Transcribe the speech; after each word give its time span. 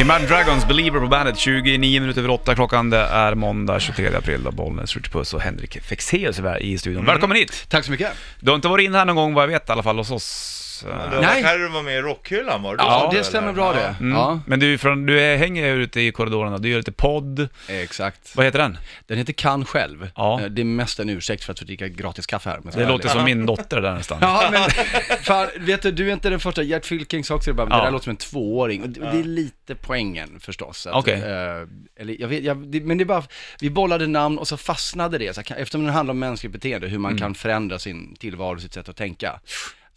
Imagine 0.00 0.28
Dragons 0.28 0.66
Believer 0.66 1.00
på 1.00 1.06
bandet, 1.06 1.38
29 1.38 2.00
minuter 2.00 2.20
över 2.20 2.30
8 2.30 2.54
klockan. 2.54 2.90
Det 2.90 2.98
är 2.98 3.34
måndag 3.34 3.80
23 3.80 4.14
april 4.14 4.42
då 4.42 4.50
Bollnäs, 4.50 4.96
Richard 4.96 5.12
Puss 5.12 5.34
och 5.34 5.40
Henrik 5.40 5.82
Fexeus 5.82 6.38
är 6.38 6.62
i 6.62 6.78
studion. 6.78 7.04
Välkommen 7.04 7.36
hit! 7.36 7.66
Tack 7.68 7.84
så 7.84 7.90
mycket. 7.90 8.12
Du 8.40 8.50
har 8.50 8.56
inte 8.56 8.68
varit 8.68 8.84
inne 8.84 8.98
här 8.98 9.04
någon 9.04 9.16
gång 9.16 9.34
vad 9.34 9.42
jag 9.42 9.48
vet 9.48 9.68
i 9.68 9.72
alla 9.72 9.82
fall 9.82 9.98
hos 9.98 10.10
oss. 10.10 10.67
Det 10.86 10.92
var 11.16 11.20
Nej. 11.22 11.42
här 11.42 11.58
du 11.58 11.68
var 11.68 11.82
med 11.82 11.94
i 11.98 12.00
rockhyllan 12.00 12.62
var 12.62 12.76
det 12.76 12.82
Ja, 12.82 13.10
det 13.14 13.24
stämmer 13.24 13.48
eller? 13.48 13.54
bra 13.54 13.72
det. 13.72 13.94
Mm. 14.00 14.12
Ja, 14.18 14.40
Men 14.46 14.60
du, 14.60 14.74
är 14.74 14.78
från, 14.78 15.06
du 15.06 15.20
är, 15.20 15.36
hänger 15.36 15.74
ute 15.76 16.00
i 16.00 16.12
korridorerna, 16.12 16.58
du 16.58 16.68
gör 16.68 16.78
lite 16.78 16.92
podd. 16.92 17.48
exakt. 17.68 18.36
Vad 18.36 18.44
heter 18.46 18.58
den? 18.58 18.78
Den 19.06 19.18
heter 19.18 19.32
Kan 19.32 19.64
själv. 19.64 20.10
Ja. 20.16 20.40
Eh, 20.40 20.46
Det 20.46 20.62
är 20.62 20.64
mest 20.64 20.98
en 21.00 21.08
ursäkt 21.08 21.44
för 21.44 21.52
att 21.52 21.58
få 21.58 21.64
dricka 21.64 21.88
gratis 21.88 22.26
kaffe 22.26 22.50
här. 22.50 22.60
men 22.62 22.74
Det 22.74 22.86
låter 22.88 23.08
som 23.08 23.24
min 23.24 23.46
dotter 23.46 23.80
där 23.80 23.94
nästan. 23.94 24.18
Ja, 24.28 24.48
men 24.52 24.70
fan, 25.22 25.48
vet 25.58 25.82
du, 25.82 25.90
du 25.90 26.08
är 26.08 26.12
inte 26.12 26.30
den 26.30 26.40
första. 26.40 26.62
Gert 26.62 26.86
Fylking 26.86 27.24
sa 27.24 27.34
också 27.34 27.50
det, 27.50 27.54
bara, 27.54 27.68
Ja. 27.70 27.76
det 27.76 27.82
där 27.84 27.90
låter 27.90 28.04
som 28.04 28.10
en 28.10 28.16
tvååring. 28.16 28.82
Och 28.82 28.88
det, 28.88 29.00
det 29.00 29.18
är 29.18 29.24
lite 29.24 29.74
poängen 29.74 30.40
förstås. 30.40 30.86
att, 30.86 30.94
Okej. 30.94 31.14
eh, 31.14 32.00
eller 32.00 32.20
jag 32.20 32.28
vet, 32.28 32.44
jag, 32.44 32.68
det, 32.68 32.80
men 32.80 32.98
det 32.98 33.04
är 33.04 33.06
bara, 33.06 33.22
vi 33.60 33.70
bollade 33.70 34.06
namn 34.06 34.38
och 34.38 34.48
så 34.48 34.56
fastnade 34.56 35.18
det. 35.18 35.34
Så 35.34 35.40
här, 35.40 35.44
kan- 35.44 35.56
eftersom 35.56 35.86
det 35.86 35.92
handlar 35.92 36.12
om 36.12 36.18
mänskligt 36.18 36.52
beteende, 36.52 36.86
hur 36.88 36.98
man 36.98 37.10
Mm. 37.12 37.20
kan 37.20 37.34
förändra 37.34 37.78
sin 37.78 38.16
tillvaro, 38.16 38.58
sitt 38.60 38.74
sätt 38.74 38.88
att 38.88 38.96
tänka. 38.96 39.40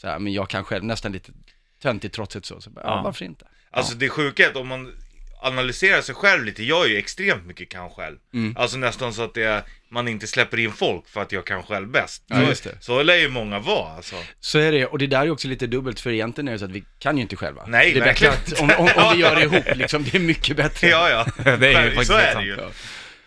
Så 0.02 0.08
här, 0.08 0.20
men 0.20 0.34
jag 0.34 0.50
kan 0.50 0.64
själv, 0.64 0.84
nästan 0.84 1.12
lite 1.12 1.32
töntigt 1.82 2.16
trotsigt 2.16 2.46
så, 2.46 2.62
så 2.62 2.70
bara, 2.70 2.86
ja. 2.86 3.02
Varför 3.04 3.26
inte? 3.26 3.46
Alltså 3.72 3.96
det 3.96 4.10
sjuka 4.10 4.46
är 4.46 4.50
att 4.50 4.56
om 4.56 4.68
man 4.68 4.94
analyserar 5.42 6.02
sig 6.02 6.16
själv 6.16 6.44
lite, 6.44 6.64
jag 6.64 6.86
är 6.86 6.90
ju 6.90 6.98
extremt 6.98 7.46
mycket 7.46 7.70
kan 7.70 7.90
själv. 7.90 8.18
Mm. 8.34 8.58
Alltså 8.58 8.78
nästan 8.78 9.14
så 9.14 9.24
att 9.24 9.34
det 9.34 9.64
man 9.90 10.08
inte 10.08 10.28
släpper 10.28 10.60
in 10.60 10.72
folk 10.72 11.08
för 11.08 11.22
att 11.22 11.32
jag 11.32 11.46
kan 11.46 11.64
själv 11.64 11.88
bäst. 11.88 12.24
Ja, 12.28 12.36
så, 12.36 12.42
just 12.42 12.64
det. 12.64 12.78
så 12.80 13.04
lär 13.04 13.16
ju 13.16 13.30
många 13.30 13.60
vara 13.60 13.96
alltså. 13.96 14.16
Så 14.40 14.60
är 14.60 14.72
det, 14.72 14.86
och 14.86 14.98
det 14.98 15.08
där 15.08 15.22
är 15.22 15.32
också 15.32 15.48
lite 15.48 15.68
dubbelt, 15.68 16.00
för 16.00 16.12
egentligen 16.12 16.48
är 16.48 16.52
det 16.52 16.60
så 16.60 16.66
att 16.66 16.72
vi 16.72 16.84
kan 17.00 17.18
ju 17.18 17.22
inte 17.22 17.36
själva. 17.36 17.66
Nej, 17.68 17.94
det 17.94 18.00
är 18.00 18.04
bättre 18.04 18.28
verkligen 18.28 18.70
att, 18.70 18.80
om, 18.80 18.86
om, 18.86 19.06
om 19.06 19.14
vi 19.14 19.22
gör 19.22 19.36
det 19.36 19.44
ihop 19.44 19.76
liksom, 19.76 20.04
det 20.04 20.18
är 20.18 20.20
mycket 20.20 20.58
bättre. 20.58 20.88
Ja, 20.88 21.10
ja. 21.10 21.26
Det 21.58 21.74
är 21.74 21.86
ju 21.86 21.90
faktiskt 21.90 22.12
så 22.12 22.18
är 22.18 22.34
sant. 22.34 22.46
det 22.46 22.46
ju. 22.46 22.58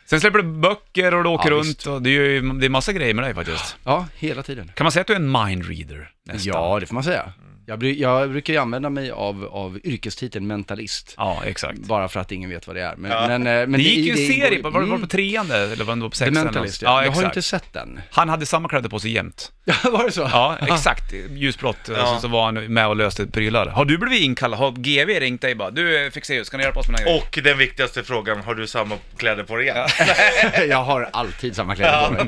Sen 0.06 0.20
släpper 0.20 0.38
du 0.38 0.44
böcker 0.44 1.14
och 1.14 1.24
du 1.24 1.30
åker 1.30 1.50
Ja, 1.50 1.56
runt 1.56 1.66
visst. 1.66 1.86
och 1.86 2.02
det 2.02 2.10
är 2.10 2.12
ju 2.12 2.40
det 2.52 2.66
är 2.66 2.70
massa 2.70 2.92
grejer 2.92 3.14
med 3.14 3.24
dig 3.24 3.34
faktiskt. 3.34 3.76
Ja, 3.84 4.06
hela 4.16 4.42
tiden. 4.42 4.70
Kan 4.74 4.84
man 4.84 4.92
säga 4.92 5.00
att 5.00 5.06
du 5.06 5.12
är 5.12 5.16
en 5.16 5.32
mindreader 5.32 6.10
nästan? 6.26 6.52
Ja, 6.54 6.80
det 6.80 6.86
får 6.86 6.94
man 6.94 7.04
säga. 7.04 7.32
Jag, 7.66 7.78
bry, 7.78 8.00
jag 8.00 8.30
brukar 8.30 8.52
ju 8.52 8.58
använda 8.58 8.90
mig 8.90 9.10
av, 9.10 9.44
av 9.44 9.78
yrkestiteln 9.84 10.46
mentalist. 10.46 11.14
Ja, 11.16 11.42
exakt. 11.44 11.78
Bara 11.78 12.08
för 12.08 12.20
att 12.20 12.32
ingen 12.32 12.50
vet 12.50 12.66
vad 12.66 12.76
det 12.76 12.82
är. 12.82 12.96
Men, 12.96 13.10
Ja. 13.10 13.26
men, 13.28 13.46
eh, 13.46 13.52
men 13.52 13.72
det 13.72 13.78
gick 13.82 14.06
ju 14.06 14.12
en 14.12 14.18
ingår 14.32 14.34
serie, 14.46 14.62
på, 14.62 14.70
var 14.70 14.80
det 14.80 14.86
var 14.86 14.98
det 14.98 15.06
på 15.08 15.16
Mm, 15.18 15.32
trean 15.32 15.48
det, 15.48 15.58
eller 15.72 15.84
var 15.84 15.96
det 15.96 16.00
på 16.02 16.08
The 16.10 16.16
sexan? 16.16 16.44
Mentalist, 16.44 16.82
ja. 16.82 16.88
ja. 17.00 17.04
Jag 17.04 17.12
har 17.12 17.24
inte 17.24 17.42
sett 17.42 17.72
den. 17.72 18.00
Han 18.10 18.28
hade 18.28 18.46
samma 18.46 18.68
kläder 18.68 18.88
på 18.88 18.98
sig 19.00 19.10
jämt. 19.12 19.52
Ja, 19.66 19.74
var 19.92 20.04
det 20.04 20.12
så? 20.12 20.20
Ja, 20.32 20.58
exakt. 20.68 21.12
Ljusblått. 21.30 21.76
Ja. 21.88 22.06
Så, 22.06 22.20
så 22.20 22.28
var 22.28 22.44
han 22.44 22.54
med 22.54 22.86
och 22.88 22.96
löste 22.96 23.26
prylar. 23.26 23.66
Har 23.66 23.84
du 23.84 23.98
blivit 23.98 24.20
inkallad? 24.22 24.58
Har 24.58 24.70
GV 24.72 25.08
ringt 25.20 25.40
dig 25.40 25.54
bara? 25.54 25.70
Du 25.70 26.10
Fexeus, 26.14 26.50
kan 26.50 26.58
du 26.58 26.64
hjälpa 26.64 26.80
oss 26.80 26.88
med 26.88 27.00
den 27.00 27.08
här? 27.08 27.16
Och 27.18 27.38
den 27.44 27.58
viktigaste 27.58 28.02
frågan, 28.02 28.40
har 28.40 28.54
du 28.54 28.66
samma 28.66 28.94
kläder 29.16 29.44
på 29.44 29.56
dig 29.56 29.64
igen? 29.64 29.88
jag 30.68 30.84
har 30.84 31.08
alltid 31.12 31.56
samma 31.56 31.74
kläder 31.76 32.06
på 32.06 32.12
mig. 32.12 32.24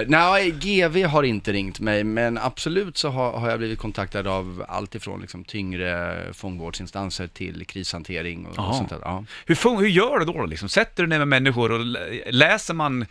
Uh, 0.00 0.08
nej, 0.08 0.50
GV 0.50 1.04
har 1.04 1.22
inte 1.22 1.52
ringt 1.52 1.80
mig, 1.80 2.04
men 2.04 2.38
absolut 2.38 2.96
så 2.96 3.08
har, 3.08 3.32
har 3.32 3.50
jag 3.50 3.58
blivit 3.58 3.78
kontaktad 3.78 4.26
av 4.26 4.64
allt 4.68 4.94
ifrån 4.94 5.20
liksom, 5.20 5.44
tyngre 5.44 6.16
fångvårdsinstanser 6.32 7.26
till 7.26 7.66
krishantering 7.66 8.46
och, 8.46 8.68
och 8.68 8.74
sånt 8.74 8.90
där. 8.90 8.98
Ja. 9.02 9.24
Hur, 9.46 9.54
fun- 9.54 9.78
hur 9.80 9.88
gör 9.88 10.18
du 10.18 10.24
då? 10.24 10.46
Liksom? 10.46 10.68
Sätter 10.68 11.02
du 11.02 11.08
ner 11.08 11.18
med 11.18 11.28
människor 11.28 11.72
och 11.72 11.80
lä- 11.80 12.30
läser 12.30 12.74
man? 12.74 13.06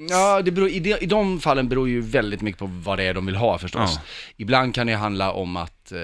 Ja, 0.00 0.42
det 0.42 0.50
beror, 0.50 0.68
i, 0.68 0.80
de, 0.80 0.94
i 0.94 1.06
de 1.06 1.40
fallen 1.40 1.68
beror 1.68 1.88
ju 1.88 2.00
väldigt 2.00 2.40
mycket 2.40 2.58
på 2.58 2.66
vad 2.66 2.98
det 2.98 3.04
är 3.04 3.14
de 3.14 3.26
vill 3.26 3.36
ha 3.36 3.58
förstås. 3.58 3.92
Ja. 3.94 4.02
Ibland 4.36 4.74
kan 4.74 4.86
det 4.86 4.94
handla 4.94 5.32
om 5.32 5.56
att 5.56 5.92
eh, 5.92 5.98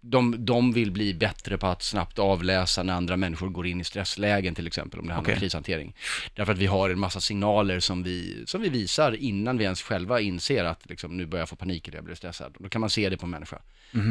de, 0.00 0.44
de 0.44 0.72
vill 0.72 0.90
bli 0.90 1.14
bättre 1.14 1.58
på 1.58 1.66
att 1.66 1.82
snabbt 1.82 2.18
avläsa 2.18 2.82
när 2.82 2.94
andra 2.94 3.16
människor 3.16 3.48
går 3.48 3.66
in 3.66 3.80
i 3.80 3.84
stresslägen 3.84 4.54
till 4.54 4.66
exempel, 4.66 5.00
om 5.00 5.06
det 5.06 5.14
handlar 5.14 5.32
Okej. 5.32 5.34
om 5.34 5.40
krishantering. 5.40 5.94
Därför 6.34 6.52
att 6.52 6.58
vi 6.58 6.66
har 6.66 6.90
en 6.90 6.98
massa 6.98 7.20
signaler 7.20 7.80
som 7.80 8.02
vi, 8.02 8.44
som 8.46 8.62
vi 8.62 8.68
visar 8.68 9.16
innan 9.16 9.58
vi 9.58 9.64
ens 9.64 9.82
själva 9.82 10.20
inser 10.20 10.64
att 10.64 10.88
liksom, 10.88 11.16
nu 11.16 11.26
börjar 11.26 11.42
jag 11.42 11.48
få 11.48 11.56
panik 11.56 11.88
eller 11.88 11.98
jag 11.98 12.04
blir 12.04 12.14
stressad. 12.14 12.54
Då 12.58 12.68
kan 12.68 12.80
man 12.80 12.90
se 12.90 13.08
det 13.08 13.16
på 13.16 13.26
en 13.26 13.30
människa 13.30 13.58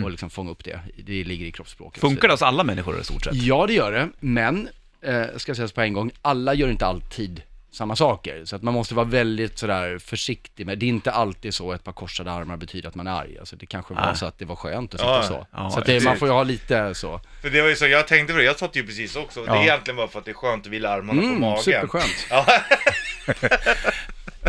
och 0.03 0.11
liksom 0.11 0.29
fånga 0.29 0.51
upp 0.51 0.63
det. 0.63 0.79
Det 1.03 1.23
ligger 1.23 1.45
i 1.45 1.51
kroppsspråket. 1.51 2.01
Funkar 2.01 2.27
det 2.27 2.33
hos 2.33 2.41
alla 2.41 2.63
människor 2.63 3.01
i 3.01 3.03
stort 3.03 3.23
sett? 3.23 3.35
Ja, 3.35 3.67
det 3.67 3.73
gör 3.73 3.91
det, 3.91 4.09
men, 4.19 4.69
eh, 5.01 5.25
ska 5.37 5.55
sägas 5.55 5.71
på 5.71 5.81
en 5.81 5.93
gång, 5.93 6.11
alla 6.21 6.53
gör 6.53 6.69
inte 6.69 6.85
alltid 6.85 7.41
samma 7.73 7.95
saker. 7.95 8.45
Så 8.45 8.55
att 8.55 8.61
man 8.63 8.73
måste 8.73 8.95
vara 8.95 9.05
väldigt 9.05 9.57
sådär 9.59 9.99
försiktig 9.99 10.65
med, 10.65 10.77
det 10.79 10.85
är 10.85 10.87
inte 10.87 11.11
alltid 11.11 11.53
så 11.53 11.71
ett 11.73 11.83
par 11.83 11.91
korsade 11.93 12.31
armar 12.31 12.57
betyder 12.57 12.89
att 12.89 12.95
man 12.95 13.07
är 13.07 13.11
arg. 13.11 13.37
Alltså 13.39 13.55
det 13.55 13.65
kanske 13.65 13.93
var 13.93 14.05
Nej. 14.05 14.15
så 14.15 14.25
att 14.25 14.39
det 14.39 14.45
var 14.45 14.55
skönt 14.55 14.93
att 14.93 14.99
sitta 14.99 15.11
Ja, 15.11 15.23
så. 15.23 15.47
ja, 15.51 15.69
så 15.69 15.79
att 15.79 15.85
det, 15.85 16.03
man 16.03 16.17
får 16.17 16.27
ju 16.27 16.33
ha 16.33 16.43
lite 16.43 16.93
så. 16.95 17.21
För 17.41 17.49
det 17.49 17.61
var 17.61 17.69
ju 17.69 17.75
så, 17.75 17.87
jag 17.87 18.07
tänkte 18.07 18.33
på 18.33 18.39
det, 18.39 18.45
jag 18.45 18.59
satt 18.59 18.75
ju 18.75 18.85
precis 18.85 19.15
också. 19.15 19.39
Det 19.45 19.47
Ja. 19.51 19.57
är 19.57 19.61
egentligen 19.63 19.95
bara 19.97 20.07
för 20.07 20.19
att 20.19 20.25
det 20.25 20.31
är 20.31 20.35
skönt 20.35 20.65
att 20.65 20.71
vila 20.71 20.89
armarna 20.89 21.21
på 21.21 21.27
Mm, 21.27 21.39
magen. 21.41 21.63
superskönt. 21.63 22.27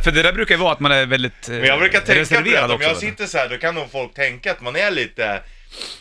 För 0.04 0.10
det 0.10 0.22
där 0.22 0.32
brukar 0.32 0.54
ju 0.54 0.60
vara 0.60 0.72
att 0.72 0.80
man 0.80 0.92
är 0.92 1.06
väldigt 1.06 1.48
eh, 1.48 1.54
men 1.54 1.64
jag 1.64 1.78
brukar 1.78 2.00
tänka 2.00 2.36
på 2.36 2.42
det, 2.68 2.74
om 2.74 2.80
jag 2.80 2.96
sitter 2.96 3.26
så 3.26 3.38
här, 3.38 3.48
då 3.48 3.58
kan 3.58 3.74
nog 3.74 3.90
folk 3.90 4.14
tänka 4.14 4.50
att 4.52 4.60
man 4.60 4.76
är 4.76 4.90
lite, 4.90 5.42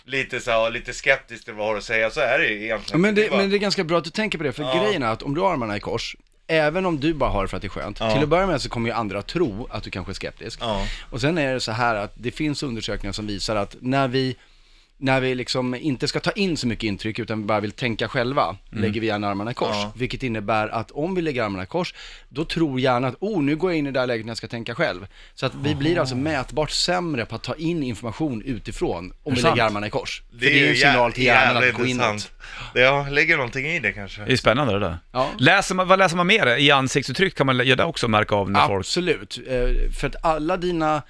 lite 0.06 0.40
så 0.40 0.52
här, 0.52 0.72
lite 0.72 0.94
skeptisk 0.94 1.46
till 1.46 1.54
vad 1.54 1.68
har 1.68 1.78
att 1.78 1.84
säga, 1.84 2.10
så 2.10 2.20
är 2.20 2.40
det 2.40 2.46
ju 2.48 2.64
egentligen. 2.64 3.02
men, 3.02 3.16
det, 3.16 3.30
bara- 3.30 3.38
men 3.40 3.50
det 3.50 3.56
är 3.56 3.60
ganska 3.60 3.84
bra 3.84 3.98
att 3.98 4.04
du 4.04 4.10
tänker 4.10 4.38
på 4.38 4.44
det, 4.44 4.52
för 4.52 4.64
Ja. 4.64 4.84
grejen 4.84 5.04
är 5.04 5.08
att 5.08 5.22
om 5.24 5.36
du 5.36 5.42
har 5.42 5.52
armarna 5.54 5.78
i 5.78 5.80
kors, 5.80 6.16
även 6.52 6.86
om 6.86 7.00
du 7.00 7.14
bara 7.14 7.30
har 7.30 7.42
det 7.42 7.48
för 7.48 7.58
att 7.58 7.62
det 7.62 7.68
är 7.68 7.70
skönt, 7.70 7.98
Ja. 8.00 8.14
till 8.14 8.24
att 8.24 8.30
börja 8.30 8.48
med 8.48 8.62
så 8.62 8.70
kommer 8.70 8.90
ju 8.90 8.96
andra 8.96 9.22
tro 9.22 9.68
att 9.70 9.84
du 9.84 9.90
kanske 9.90 10.12
är 10.12 10.14
skeptisk. 10.14 10.60
Ja. 10.62 10.86
Och 11.10 11.22
sen 11.22 11.38
är 11.38 11.54
det 11.54 11.60
så 11.60 11.72
här 11.72 11.96
att 11.96 12.14
det 12.16 12.32
finns 12.32 12.64
undersökningar 12.64 13.14
som 13.14 13.28
visar 13.28 13.56
att 13.56 13.76
när 13.80 14.08
vi 14.08 14.36
när 15.04 15.22
vi 15.22 15.36
liksom 15.36 15.76
inte 15.76 16.08
ska 16.08 16.20
ta 16.20 16.32
in 16.32 16.58
så 16.58 16.68
mycket 16.68 16.84
intryck 16.84 17.20
utan 17.20 17.40
vi 17.42 17.46
bara 17.46 17.60
vill 17.60 17.72
tänka 17.72 18.08
själva, 18.08 18.58
lägger 18.70 19.02
vi 19.02 19.08
gärna 19.08 19.30
armarna 19.30 19.52
i 19.52 19.54
kors. 19.54 19.76
Ja. 19.76 19.92
Vilket 19.96 20.24
innebär 20.24 20.68
att 20.68 20.92
om 20.92 21.16
vi 21.16 21.22
lägger 21.22 21.44
armarna 21.44 21.64
i 21.64 21.66
kors, 21.66 21.94
då 22.30 22.46
tror 22.46 22.80
hjärnan 22.80 23.10
att 23.10 23.16
oh, 23.20 23.44
nu 23.44 23.56
går 23.56 23.72
jag 23.72 23.78
in 23.78 23.88
i 23.88 23.92
det 23.92 24.00
här 24.00 24.08
läget 24.08 24.26
när 24.26 24.32
jag 24.32 24.38
ska 24.38 24.48
tänka 24.48 24.76
själv. 24.76 25.08
Så 25.36 25.46
att 25.46 25.56
vi 25.56 25.76
blir 25.76 26.00
alltså 26.00 26.16
mätbart 26.16 26.72
sämre 26.72 27.26
på 27.26 27.36
att 27.36 27.44
ta 27.44 27.56
in 27.56 27.84
information 27.84 28.42
utifrån 28.42 29.14
om 29.24 29.34
det 29.34 29.36
vi 29.36 29.42
sant? 29.42 29.56
lägger 29.56 29.68
armarna 29.68 29.88
i 29.88 29.90
kors. 29.90 30.24
För 30.32 30.38
det 30.38 30.66
är 30.66 30.70
en 30.70 30.76
signal 30.76 31.14
till 31.14 31.24
hjärnan 31.24 31.64
att 31.70 31.74
gå 31.74 31.86
inåt. 31.86 32.32
Inåt. 32.72 32.74
Det 32.74 32.82
ja, 32.82 33.08
lägger 33.10 33.38
någonting 33.38 33.66
i 33.66 33.80
det 33.80 33.92
kanske. 33.92 34.22
Det 34.26 34.32
är 34.32 34.36
spännande 34.36 34.74
det 34.74 34.80
där. 34.80 34.98
Ja. 35.12 35.30
Läser 35.38 35.76
man, 35.76 35.88
vad 35.88 36.00
läser 36.00 36.18
man 36.18 36.28
mer? 36.28 36.58
I 36.58 36.72
ansiktsuttryck 36.72 37.36
kan 37.36 37.46
man 37.46 37.68
ja, 37.68 37.76
det 37.76 37.84
också 37.84 38.08
märka 38.08 38.36
av 38.36 38.52
när 38.52 38.68
folk... 38.68 38.80
Absolut, 38.80 39.38
Eh, 39.48 39.92
för 39.92 40.08
att 40.08 40.16
alla 40.26 40.58
dina, 40.58 41.02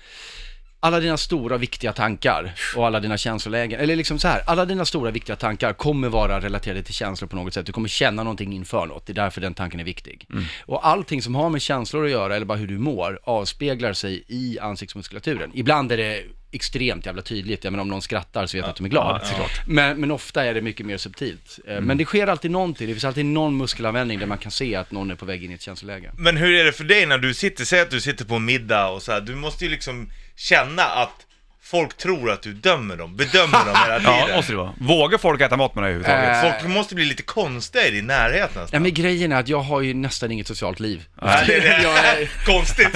alla 0.80 1.00
dina 1.00 1.18
stora 1.18 1.58
viktiga 1.58 1.94
tankar 1.94 2.54
och 2.76 2.86
alla 2.86 3.00
dina 3.00 3.18
känslolägen, 3.18 3.80
eller 3.80 3.96
liksom 3.96 4.20
så 4.20 4.28
här, 4.28 4.42
alla 4.46 4.66
dina 4.66 4.86
stora 4.86 5.12
viktiga 5.12 5.36
tankar 5.36 5.74
kommer 5.74 6.10
vara 6.10 6.40
relaterade 6.40 6.84
till 6.84 6.94
känslor 6.94 7.28
på 7.28 7.36
något 7.36 7.54
sätt. 7.54 7.66
Du 7.66 7.72
kommer 7.72 7.90
känna 7.90 8.24
någonting 8.24 8.54
inför 8.54 8.86
något, 8.86 9.06
det 9.06 9.14
är 9.14 9.16
därför 9.16 9.42
den 9.42 9.54
tanken 9.54 9.80
är 9.80 9.84
viktig. 9.84 10.28
Och 10.66 10.88
allting 10.88 11.22
som 11.22 11.36
har 11.36 11.50
med 11.50 11.62
känslor 11.62 12.06
att 12.06 12.12
göra, 12.12 12.36
eller 12.36 12.46
bara 12.46 12.58
hur 12.58 12.68
du 12.68 12.78
mår, 12.78 13.20
avspeglar 13.24 13.94
sig 13.94 14.24
i 14.28 14.60
ansiktsmuskulaturen. 14.60 15.52
Ibland 15.54 15.92
är 15.92 15.98
det 15.98 16.24
extremt 16.52 17.06
jävla 17.06 17.22
tydligt, 17.22 17.64
jag 17.64 17.72
menar 17.72 17.82
om 17.82 17.88
någon 17.90 18.02
skrattar 18.02 18.46
så 18.46 18.58
vet 18.58 18.64
jag 18.64 18.70
att 18.70 18.76
de 18.76 18.86
är 18.86 18.90
glad. 18.90 19.20
ja, 19.24 19.28
såklart. 19.28 19.62
Men, 19.68 20.00
men 20.02 20.12
ofta 20.12 20.46
är 20.46 20.54
det 20.54 20.62
mycket 20.62 20.86
mer 20.86 20.98
subtilt. 20.98 21.60
Eh, 21.68 21.82
Men 21.82 21.98
det 21.98 22.06
sker 22.06 22.28
alltid 22.28 22.52
någonting, 22.52 22.88
det 22.88 22.94
finns 22.94 23.06
alltid 23.06 23.26
någon 23.26 23.58
muskelanvändning 23.58 24.20
där 24.20 24.26
man 24.26 24.38
kan 24.38 24.52
se 24.52 24.76
att 24.76 24.92
någon 24.92 25.12
är 25.12 25.16
på 25.16 25.26
väg 25.26 25.44
in 25.44 25.52
i 25.52 25.54
ett 25.54 25.62
känsloläge. 25.62 26.12
Men 26.18 26.38
hur 26.38 26.54
är 26.60 26.66
det 26.66 26.72
för 26.72 26.84
dig 26.84 27.06
när 27.06 27.18
du 27.18 27.34
sitter, 27.34 27.66
säg 27.66 27.80
att 27.82 27.92
du 27.92 28.02
sitter 28.02 28.26
på 28.26 28.36
en 28.36 28.46
middag 28.46 28.88
och 28.88 29.02
så 29.02 29.12
här, 29.12 29.22
du 29.22 29.36
måste 29.36 29.66
ju 29.66 29.72
liksom 29.72 30.10
känna 30.36 30.84
att 30.84 31.26
folk 31.64 31.98
tror 31.98 32.32
att 32.32 32.42
du 32.42 32.54
dömer 32.54 32.98
dem, 32.98 33.16
bedömer 33.16 33.66
dem 33.66 33.76
hela 33.86 34.00
tiden. 34.00 34.14
Ja, 34.30 34.36
måste 34.36 34.52
det 34.52 34.58
vara. 34.58 34.74
Vågar 34.80 35.18
folk 35.18 35.42
äta 35.42 35.58
mat 35.58 35.76
med 35.76 35.84
dig 35.84 35.94
överhuvudtaget? 35.94 36.44
Eh, 36.46 36.52
Folk 36.60 36.74
måste 36.74 36.96
bli 36.96 37.06
lite 37.06 37.24
konstiga 37.24 37.88
i 37.88 37.92
din 37.92 38.08
närhet 38.08 38.42
nästan. 38.56 38.68
Ja 38.72 38.80
men 38.80 38.94
grejen 38.94 39.32
är 39.32 39.40
att 39.40 39.48
jag 39.48 39.60
har 39.60 39.82
ju 39.82 39.94
nästan 39.94 40.32
inget 40.32 40.48
socialt 40.48 40.80
liv. 40.80 41.04
Nej, 41.22 41.44
det, 41.48 41.60
det, 41.60 41.68
jag, 41.84 41.98
är, 41.98 42.30
Konstigt. 42.46 42.90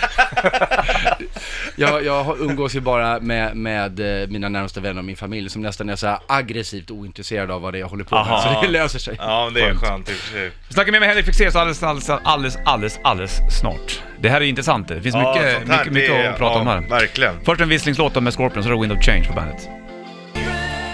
jag, 1.76 2.04
jag 2.04 2.24
har- 2.24 2.36
umgås 2.42 2.74
ju 2.76 2.80
bara 2.80 3.20
med, 3.20 3.56
med 3.56 4.22
eh, 4.22 4.28
mina 4.28 4.48
närmaste 4.48 4.80
vänner 4.80 4.98
och 4.98 5.04
min 5.04 5.16
familj 5.16 5.50
som 5.50 5.62
nästan 5.62 5.88
är 5.88 5.96
så 5.96 6.06
här 6.06 6.18
aggressivt 6.26 6.90
ointresserade 6.90 7.54
av 7.54 7.60
vad 7.62 7.72
det 7.74 7.78
är 7.78 7.80
jag 7.80 7.88
håller 7.88 8.04
på 8.04 8.14
med. 8.14 8.24
Aha. 8.24 8.54
Så 8.54 8.62
det 8.62 8.68
löser 8.68 8.98
sig. 8.98 9.16
ja, 9.18 9.44
men 9.44 9.54
det 9.54 9.60
är 9.60 9.74
Skönt. 9.74 10.08
i 10.08 10.12
och 10.12 10.16
för 10.16 10.32
sig. 10.32 10.50
Vi 10.68 10.74
snackar 10.74 10.92
mer 10.92 11.00
med 11.00 11.08
Henrik 11.08 11.26
Fexeus 11.26 11.56
alldeles, 11.56 11.82
alldeles, 11.82 12.10
alldeles, 12.24 12.58
alldeles, 12.64 12.98
alldeles 13.04 13.40
snart. 13.60 14.02
Det 14.20 14.28
här 14.28 14.40
är 14.40 14.44
intressant 14.44 14.88
det. 14.88 15.02
finns 15.02 15.14
Ja, 15.14 15.34
mycket, 15.34 15.68
mycket, 15.68 15.92
mycket 15.92 16.10
det 16.16 16.30
att 16.30 16.38
prata 16.38 16.54
ja, 16.54 16.60
om 16.60 16.66
här. 16.66 16.80
Verkligen. 16.90 17.34
Först 17.44 17.60
en 17.60 17.68
visslingslåt 17.68 18.22
med 18.22 18.34
Scorpions, 18.34 18.66
så 18.66 18.72
är 18.72 18.74
det 18.76 18.80
Wind 18.80 18.92
of 18.92 19.04
Change 19.04 19.24
på 19.24 19.32
bandet. 19.32 19.68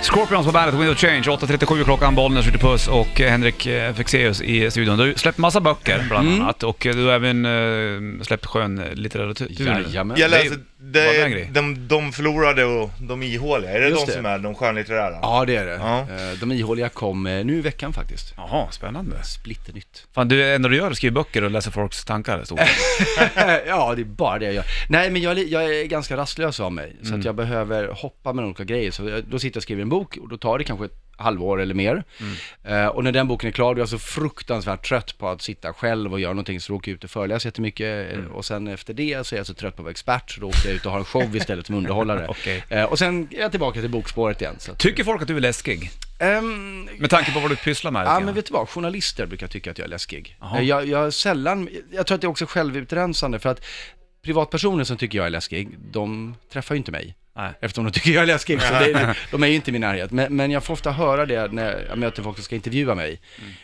Scorpions 0.07 0.47
på 0.47 0.53
bandet, 0.53 0.75
Wind 0.81 0.91
of 0.91 0.99
Change, 0.99 1.23
8.37 1.23 1.85
klockan, 1.85 2.15
Bollnäs, 2.15 2.45
skjuter 2.45 2.59
puss 2.59 2.89
och 2.89 3.21
eh, 3.21 3.31
Henrik 3.31 3.67
eh, 3.67 3.95
Fexeus 3.95 4.41
i 4.43 4.71
studion. 4.71 4.99
Du 4.99 5.07
har 5.07 5.15
släppt 5.15 5.39
massa 5.39 5.61
böcker 5.61 6.05
bland 6.09 6.29
Mm. 6.29 6.41
annat 6.43 6.63
och 6.63 6.87
eh, 6.87 6.95
du 6.95 7.05
har 7.05 7.13
även 7.13 8.21
släppt 8.25 8.47
skön 8.47 8.83
litteratur. 8.95 9.49
Jajamän. 9.67 10.17
Jag 10.21 10.31
läser, 10.31 10.59
det, 10.79 11.49
de, 11.53 11.89
de 11.89 12.13
förlorade 12.13 12.65
och 12.65 12.91
de 13.01 13.23
ihåliga, 13.23 13.71
är 13.71 13.81
det 13.81 13.89
Just 13.89 14.01
de 14.07 14.13
det. 14.13 14.17
som 14.17 14.27
är 14.27 14.39
de 14.39 14.55
skönlitterära? 14.55 15.19
Ja 15.23 15.45
det 15.45 15.57
är 15.57 15.67
det. 15.67 15.73
Ja. 15.75 16.01
Eh, 16.01 16.39
De 16.41 16.53
ihåliga 16.53 16.89
kom 16.89 17.27
eh, 17.27 17.45
nu 17.45 17.59
i 17.59 17.61
veckan 17.61 17.93
faktiskt. 17.93 18.35
Jaha, 18.37 18.71
spännande. 18.71 19.23
Splitternytt. 19.25 20.07
Fan, 20.15 20.29
du, 20.29 20.55
enda 20.55 20.69
du 20.69 20.77
gör 20.77 20.87
är 20.87 20.91
att 20.91 20.97
skriva 20.97 21.15
böcker 21.15 21.45
och 21.45 21.51
läsa 21.51 21.71
folks 21.71 22.05
tankar 22.05 22.45
stort 22.45 22.61
ja, 23.67 23.95
det 23.95 24.03
är 24.03 24.05
bara 24.05 24.39
det 24.39 24.45
jag 24.45 24.55
gör. 24.55 24.65
Nej, 24.89 25.11
men 25.11 25.23
jag, 25.23 25.39
jag 25.39 25.65
är 25.81 25.85
ganska 25.85 26.17
rastlös 26.17 26.61
av 26.61 26.73
mig, 26.73 26.97
så 27.03 27.07
Mm. 27.09 27.19
att 27.21 27.25
jag 27.27 27.35
behöver 27.35 27.89
hoppa 27.89 28.33
med 28.33 28.45
olika 28.45 28.65
grejer. 28.65 28.91
Så 28.91 29.09
jag, 29.09 29.25
då 29.25 29.39
sitter 29.39 29.57
jag 29.57 29.61
och 29.61 29.63
skriver 29.63 29.83
en 29.83 29.89
bok 29.89 30.17
och 30.17 30.29
då 30.29 30.37
tar 30.37 30.59
det 30.59 30.65
kanske 30.65 30.89
halvår 31.17 31.61
eller 31.61 31.75
mer. 31.75 32.05
Eh, 32.65 32.87
och 32.87 33.05
när 33.05 33.13
den 33.13 33.29
boken 33.29 33.49
är 33.49 33.53
klar, 33.53 33.75
då 33.75 33.79
är 33.79 33.83
jag 33.83 33.89
så 33.89 33.99
fruktansvärt 33.99 34.89
trött 34.89 35.19
på 35.19 35.29
att 35.29 35.43
sitta 35.43 35.73
själv 35.73 36.13
och 36.13 36.21
göra 36.21 36.33
någonting, 36.33 36.61
så 36.61 36.73
då 36.73 36.77
åker 36.77 36.91
jag 36.91 36.97
ut 36.97 37.05
och 37.05 37.11
föreläser 37.11 37.49
jättemycket. 37.49 38.13
eh, 38.13 38.25
Och 38.25 38.45
sen 38.45 38.67
efter 38.69 38.95
det 38.95 39.27
så 39.27 39.35
är 39.35 39.37
jag 39.37 39.47
så 39.47 39.55
trött 39.55 39.77
på 39.77 39.81
att 39.83 39.85
vara 39.85 39.91
expert, 39.91 40.31
så 40.31 40.41
då 40.41 40.47
åker 40.49 40.67
jag 40.69 40.75
ut 40.75 40.87
och 40.87 40.93
har 40.93 40.99
en 40.99 41.05
show 41.05 41.37
istället 41.37 41.67
som 41.67 41.75
underhållare. 41.81 42.27
Okej. 42.29 42.65
eh, 42.69 42.85
och 42.85 42.99
sen 42.99 43.29
är 43.31 43.41
jag 43.41 43.51
tillbaka 43.51 43.81
till 43.81 43.91
bokspåret 43.91 44.41
igen. 44.41 44.55
Så. 44.59 44.75
Tycker 44.75 45.05
folk 45.05 45.23
att 45.23 45.29
du 45.29 45.37
är 45.37 45.41
läskig? 45.41 45.91
Ehm, 46.21 46.89
Med 46.99 47.11
tanke 47.11 47.33
på 47.33 47.41
vad 47.41 47.51
du 47.51 47.57
pysslar 47.57 47.91
med? 47.91 48.07
Ja, 48.07 48.21
men 48.21 48.35
vet 48.35 48.47
du 48.47 48.53
vad? 48.53 48.69
Journalister 48.69 49.27
brukar 49.27 49.47
tycka 49.47 49.71
att 49.71 49.79
jag 49.79 49.85
är 49.85 49.89
läskig. 49.91 50.37
Eh, 50.55 50.61
Jag, 50.63 50.87
jag 50.87 51.13
sällan, 51.15 51.69
jag 51.93 52.07
tror 52.07 52.15
att 52.15 52.21
det 52.21 52.27
är 52.27 52.29
också 52.31 52.47
självutrensande 52.47 53.39
för 53.39 53.49
att 53.49 53.65
privatpersoner 54.23 54.85
som 54.85 54.97
tycker 54.97 55.19
jag 55.19 55.27
är 55.27 55.31
läskig, 55.31 55.69
de 55.93 56.35
träffar 56.53 56.75
ju 56.75 56.79
inte 56.79 56.93
mig. 56.93 57.15
Nej. 57.37 57.53
Eftersom 57.61 57.85
de 57.85 57.91
tycker 57.91 58.11
jag 58.11 58.23
är 58.23 58.27
läskig, 58.27 58.63
så 58.63 58.73
det, 58.73 59.15
de 59.31 59.43
är 59.43 59.47
ju 59.47 59.55
inte 59.55 59.71
i 59.71 59.73
min 59.73 59.81
närhet. 59.81 60.11
Men, 60.11 60.37
men 60.37 60.51
jag 60.51 60.65
får 60.65 60.75
ofta 60.75 60.93
höra 60.93 61.27
det 61.27 61.53
när 61.53 61.87
jag 61.89 61.99
möter 61.99 62.23
folk 62.23 62.37
som 62.37 62.45
ska 62.45 62.55
intervjua 62.55 62.95
mig, 62.95 63.21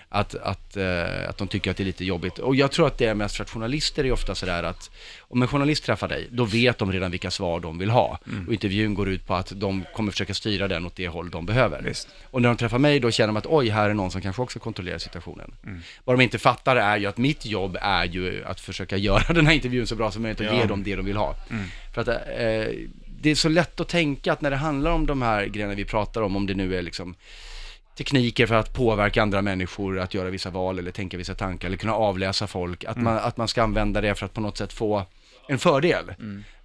att, 0.09 0.35
att, 0.35 0.77
eh, 0.77 1.29
att 1.29 1.39
de 1.39 1.49
tycker 1.49 1.71
att 1.71 1.77
det 1.77 1.83
är 1.83 1.85
lite 1.85 2.05
jobbigt. 2.05 2.39
Och 2.39 2.57
jag 2.57 2.71
tror 2.73 2.87
att 2.87 2.99
det 2.99 3.07
är 3.07 3.15
mest 3.15 3.37
för 3.37 3.43
att 3.45 3.51
journalister 3.51 4.05
är 4.05 4.13
ofta 4.13 4.35
sådär 4.35 4.63
att, 4.63 4.91
om 5.21 5.43
en 5.43 5.49
journalist 5.49 5.85
träffar 5.85 6.09
dig, 6.09 6.29
då 6.31 6.45
vet 6.45 6.79
de 6.79 6.93
redan 6.93 7.11
vilka 7.11 7.31
svar 7.31 7.61
de 7.61 7.79
vill 7.79 7.91
ha. 7.91 8.19
Och 8.47 8.53
intervjun 8.53 8.95
går 8.95 9.09
ut 9.09 9.27
på 9.27 9.35
att 9.35 9.53
de 9.57 9.85
kommer 9.95 10.13
försöka 10.13 10.35
styra 10.35 10.69
den 10.69 10.87
åt 10.87 10.97
det 10.97 11.09
håll 11.09 11.31
de 11.31 11.47
behöver. 11.47 11.83
Visst. 11.83 12.09
Och 12.31 12.43
när 12.43 12.49
de 12.49 12.57
träffar 12.57 12.79
mig, 12.79 13.01
då 13.01 13.11
känner 13.11 13.27
de 13.27 13.37
att 13.37 13.47
oj, 13.47 13.69
här 13.69 13.91
är 13.91 13.95
någon 13.95 14.11
som 14.11 14.21
kanske 14.21 14.43
också 14.43 14.59
kontrollerar 14.59 14.99
situationen. 14.99 15.53
Vad 16.05 16.19
de 16.19 16.23
inte 16.23 16.39
fattar 16.39 16.77
är 16.77 16.97
ju 16.97 17.07
att 17.07 17.19
mitt 17.19 17.47
jobb 17.47 17.79
är 17.81 18.05
ju 18.05 18.45
att 18.45 18.61
försöka 18.61 18.97
göra 18.97 19.33
den 19.35 19.47
här 19.47 19.55
intervjun 19.55 19.87
så 19.87 19.97
bra 19.97 20.11
som 20.11 20.23
möjligt 20.23 20.41
och 20.41 20.47
Ja. 20.47 20.55
ge 20.55 20.65
dem 20.65 20.83
det 20.83 20.97
de 20.97 21.05
vill 21.07 21.17
ha. 21.17 21.37
För 21.95 22.01
att 22.01 22.09
eh, 22.09 22.75
det 23.23 23.31
är 23.31 23.35
så 23.35 23.49
lätt 23.49 23.81
att 23.81 23.89
tänka 23.89 24.33
att 24.33 24.41
när 24.41 24.51
det 24.51 24.57
handlar 24.57 24.91
om 24.91 25.07
de 25.07 25.23
här 25.23 25.47
grejerna 25.47 25.75
vi 25.75 25.85
pratar 25.85 26.23
om, 26.23 26.37
om 26.37 26.47
det 26.47 26.55
nu 26.55 26.77
är 26.77 26.83
liksom 26.83 27.15
tekniker 27.99 28.47
för 28.47 28.55
att 28.55 28.73
påverka 28.75 29.23
andra 29.23 29.43
människor 29.43 29.99
att 29.99 30.15
göra 30.15 30.31
vissa 30.31 30.51
val 30.51 30.79
eller 30.79 30.91
tänka 30.91 31.17
vissa 31.17 31.35
tankar 31.35 31.69
eller 31.69 31.77
kunna 31.77 31.95
avläsa 31.95 32.47
folk, 32.47 32.85
att, 32.85 32.97
man, 32.97 33.17
att 33.17 33.37
man 33.37 33.49
ska 33.49 33.63
använda 33.63 34.01
det 34.01 34.15
för 34.15 34.27
att 34.27 34.35
på 34.35 34.41
något 34.41 34.59
sätt 34.59 34.73
få 34.73 35.07
en 35.49 35.59
fördel. 35.59 36.15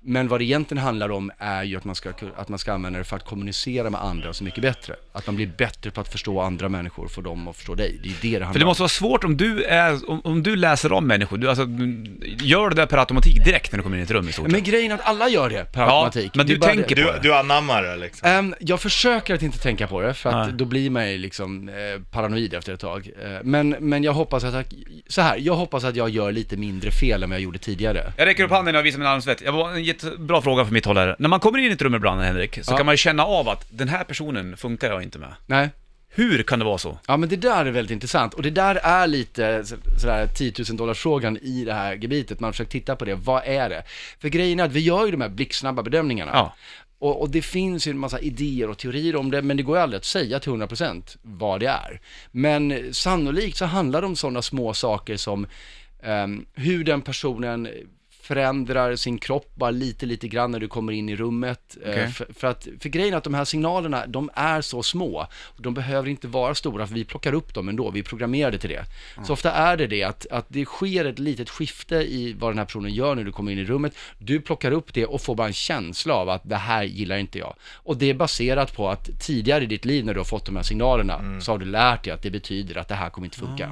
Men 0.02 0.28
vad 0.28 0.40
det 0.40 0.44
egentligen 0.44 0.84
handlar 0.84 1.10
om 1.12 1.32
är 1.38 1.64
ju 1.64 1.78
att 1.78 1.84
man, 1.86 1.96
ska, 1.96 2.10
att 2.38 2.50
man 2.50 2.60
ska 2.60 2.74
använda 2.74 3.00
det 3.00 3.06
för 3.06 3.16
att 3.16 3.26
kommunicera 3.26 3.90
med 3.90 4.02
andra 4.04 4.34
så 4.34 4.44
mycket 4.44 4.62
bättre. 4.62 4.96
Att 5.12 5.26
man 5.26 5.36
blir 5.36 5.48
bättre 5.58 5.92
på 5.92 6.02
att 6.02 6.12
förstå 6.12 6.40
andra 6.42 6.70
människor, 6.70 7.08
få 7.08 7.22
dem 7.22 7.48
att 7.48 7.56
förstå 7.56 7.76
dig. 7.76 8.00
Det 8.04 8.08
är 8.08 8.10
ju 8.10 8.16
det 8.22 8.40
det 8.40 8.46
handlar 8.46 8.54
För 8.54 8.60
det 8.60 8.66
om. 8.66 8.68
måste 8.68 8.82
vara 8.82 8.90
svårt 8.90 9.24
om 9.24 9.38
du, 9.38 9.64
är, 9.64 10.10
om, 10.10 10.22
om 10.24 10.44
du 10.44 10.56
läser 10.56 10.92
om 10.92 11.08
människor, 11.08 11.38
du, 11.38 11.50
alltså, 11.50 11.66
du 11.66 12.06
gör 12.46 12.70
det 12.70 12.76
där 12.76 12.86
per 12.86 12.98
automatik 12.98 13.46
direkt 13.46 13.72
när 13.72 13.78
du 13.78 13.84
kommer 13.84 13.98
in 13.98 14.02
i 14.02 14.04
ett 14.04 14.12
rum 14.12 14.30
i 14.30 14.32
stort 14.32 14.48
Men 14.48 14.64
grejen 14.64 14.92
är 14.92 14.96
att 14.96 15.06
alla 15.06 15.30
gör 15.30 15.50
det 15.50 15.72
per 15.74 15.82
Ja, 15.82 15.88
automatik. 16.06 16.32
men 16.36 16.48
Det 16.48 16.54
är 16.54 16.56
du 16.56 16.62
tänker 16.62 16.96
det. 16.96 17.04
på 17.04 17.12
Du, 17.12 17.18
det. 17.18 17.24
du 17.24 17.34
anammar 17.36 17.84
det 17.84 17.96
liksom. 17.96 18.30
Ehm, 18.30 18.56
jag 18.60 18.80
försöker 18.82 19.36
att 19.36 19.42
inte 19.42 19.60
tänka 19.60 19.88
på 19.88 20.02
det, 20.02 20.14
för 20.14 20.30
att 20.30 20.48
Nej. 20.48 20.56
då 20.58 20.66
blir 20.66 20.90
man 20.90 21.12
ju 21.12 21.18
liksom 21.18 21.70
eh, 21.70 21.76
paranoid 22.12 22.54
efter 22.54 22.74
ett 22.74 22.80
tag. 22.80 23.10
Eh, 23.24 23.30
men, 23.44 23.70
men 23.70 24.04
jag 24.04 24.14
hoppas 24.14 24.44
att, 24.44 24.54
jag, 24.54 24.66
så 25.08 25.22
här, 25.22 25.38
jag 25.38 25.56
hoppas 25.56 25.84
att 25.84 25.96
jag 25.96 26.10
gör 26.10 26.32
lite 26.32 26.58
mindre 26.58 26.92
fel 26.92 27.24
än 27.24 27.30
vad 27.30 27.36
jag 27.40 27.44
gjorde 27.44 27.60
tidigare. 27.60 28.14
Jag 28.18 28.26
räcker 28.26 28.44
upp 28.44 28.52
handen 28.52 28.76
och 28.76 28.86
visar 28.86 29.00
min 29.00 29.08
armsvett. 29.08 29.42
Jag 29.42 29.52
var 29.52 29.72
en 29.72 29.84
jättebra 30.04 30.42
fråga 30.42 30.66
för 30.66 30.74
mitt 30.74 30.86
håll 30.86 30.98
här. 30.98 31.16
När 31.20 31.30
man 31.30 31.40
kommer 31.40 31.60
in 31.60 31.66
i 31.72 31.74
ett 31.74 31.82
rum 31.82 31.96
ibland, 31.96 32.22
Henrik, 32.22 32.60
så 32.66 32.74
Ja. 32.74 32.78
kan 32.78 32.86
man 32.86 32.94
ju 32.94 32.98
känna 32.98 33.26
av 33.26 33.50
att 33.50 33.66
den 33.70 33.88
här 33.88 34.04
personen 34.04 34.58
funkar 34.58 34.92
jag 34.92 35.04
inte 35.04 35.20
med. 35.20 35.34
Nej. 35.46 35.70
Hur 36.10 36.44
kan 36.44 36.60
det 36.60 36.66
vara 36.66 36.78
så? 36.78 36.98
Ja 37.08 37.18
men 37.18 37.30
det 37.30 37.36
där 37.36 37.66
är 37.66 37.72
väldigt 37.72 37.92
intressant 37.92 38.34
och 38.34 38.42
det 38.42 38.50
där 38.50 38.76
är 38.76 39.08
lite 39.08 39.66
så- 39.66 39.76
sådär 40.02 40.28
10 40.28 40.54
000 40.70 40.78
dollars 40.78 41.00
frågan 41.00 41.38
i 41.38 41.66
det 41.66 41.74
här 41.74 41.94
gebitet. 41.94 42.40
Man 42.40 42.54
försöker 42.54 42.72
titta 42.72 42.96
på 42.96 43.06
det, 43.06 43.16
vad 43.16 43.44
är 43.46 43.70
det? 43.70 43.84
För 44.20 44.30
grejen 44.30 44.60
är 44.60 44.64
att 44.64 44.72
vi 44.72 44.80
gör 44.80 45.06
ju 45.06 45.12
de 45.12 45.22
här 45.22 45.30
blixtsnabba 45.30 45.84
bedömningarna. 45.84 46.32
Ja. 46.34 46.56
Och, 47.00 47.22
och 47.22 47.30
det 47.30 47.42
finns 47.42 47.88
ju 47.88 47.92
en 47.92 47.98
massa 48.00 48.20
idéer 48.20 48.70
och 48.70 48.78
teorier 48.78 49.16
om 49.16 49.32
det, 49.32 49.42
men 49.42 49.58
det 49.58 49.64
går 49.64 49.78
ju 49.78 49.84
aldrig 49.84 49.98
att 49.98 50.06
säga 50.06 50.40
till 50.40 50.52
100% 50.52 51.18
vad 51.22 51.60
det 51.60 51.66
är. 51.68 52.02
Men 52.32 52.94
sannolikt 52.94 53.58
så 53.58 53.66
handlar 53.66 54.02
det 54.02 54.08
om 54.08 54.16
sådana 54.16 54.42
små 54.42 54.74
saker 54.74 55.18
som 55.18 55.48
ehm, 56.04 56.46
hur 56.54 56.84
den 56.84 57.02
personen 57.02 57.68
förändrar 58.27 58.95
sin 58.95 59.18
kropp 59.18 59.51
bara 59.56 59.71
lite, 59.71 60.06
lite 60.06 60.27
grann 60.27 60.51
när 60.51 60.59
du 60.59 60.68
kommer 60.68 60.94
in 60.94 61.09
i 61.09 61.15
rummet. 61.15 61.77
Eh, 61.83 61.89
Okej. 61.89 62.07
För, 62.12 62.27
för, 62.33 62.47
att, 62.47 62.68
för 62.79 62.89
grejen 62.89 63.13
är 63.13 63.18
att 63.18 63.24
de 63.24 63.33
här 63.33 63.45
signalerna, 63.45 64.07
de 64.07 64.29
är 64.33 64.62
så 64.62 64.83
små. 64.83 65.27
Och 65.44 65.62
de 65.62 65.74
behöver 65.74 66.09
inte 66.09 66.27
vara 66.27 66.56
stora, 66.56 66.88
för 66.88 66.95
vi 66.95 67.06
plockar 67.06 67.33
upp 67.33 67.53
dem 67.53 67.69
ändå, 67.69 67.91
vi 67.91 68.00
är 68.00 68.03
programmerade 68.03 68.57
till 68.57 68.69
det. 68.69 68.85
Så 69.25 69.33
ofta 69.33 69.51
är 69.51 69.77
det 69.77 69.88
det, 69.88 70.03
att, 70.03 70.27
att 70.31 70.45
det 70.50 70.65
sker 70.65 71.06
ett 71.06 71.19
litet 71.19 71.50
skifte 71.50 71.95
i 71.95 72.33
vad 72.39 72.51
den 72.51 72.57
här 72.57 72.65
personen 72.65 72.94
gör 72.94 73.15
när 73.15 73.24
du 73.24 73.31
kommer 73.31 73.51
in 73.51 73.59
i 73.59 73.65
rummet. 73.65 73.94
Du 74.18 74.41
plockar 74.41 74.71
upp 74.71 74.94
det 74.94 75.06
och 75.06 75.21
får 75.21 75.35
bara 75.35 75.47
en 75.47 75.53
känsla 75.53 76.13
av 76.13 76.29
att 76.29 76.41
det 76.50 76.56
här 76.56 76.83
gillar 76.83 77.18
inte 77.18 77.39
jag. 77.39 77.53
Och 77.74 77.97
det 77.97 78.09
är 78.09 78.13
baserat 78.13 78.75
på 78.75 78.89
att 78.89 79.09
tidigare 79.19 79.63
i 79.63 79.68
ditt 79.68 79.85
liv 79.85 80.06
när 80.06 80.13
du 80.13 80.19
har 80.19 80.25
fått 80.25 80.45
de 80.45 80.56
här 80.56 80.63
signalerna, 80.63 81.41
så 81.41 81.51
har 81.51 81.57
du 81.57 81.65
lärt 81.65 82.03
dig 82.03 82.13
att 82.13 82.21
det 82.21 82.31
betyder 82.31 82.77
att 82.77 82.88
det 82.88 82.95
här 82.95 83.09
kommer 83.09 83.25
inte 83.25 83.38
funka. 83.38 83.71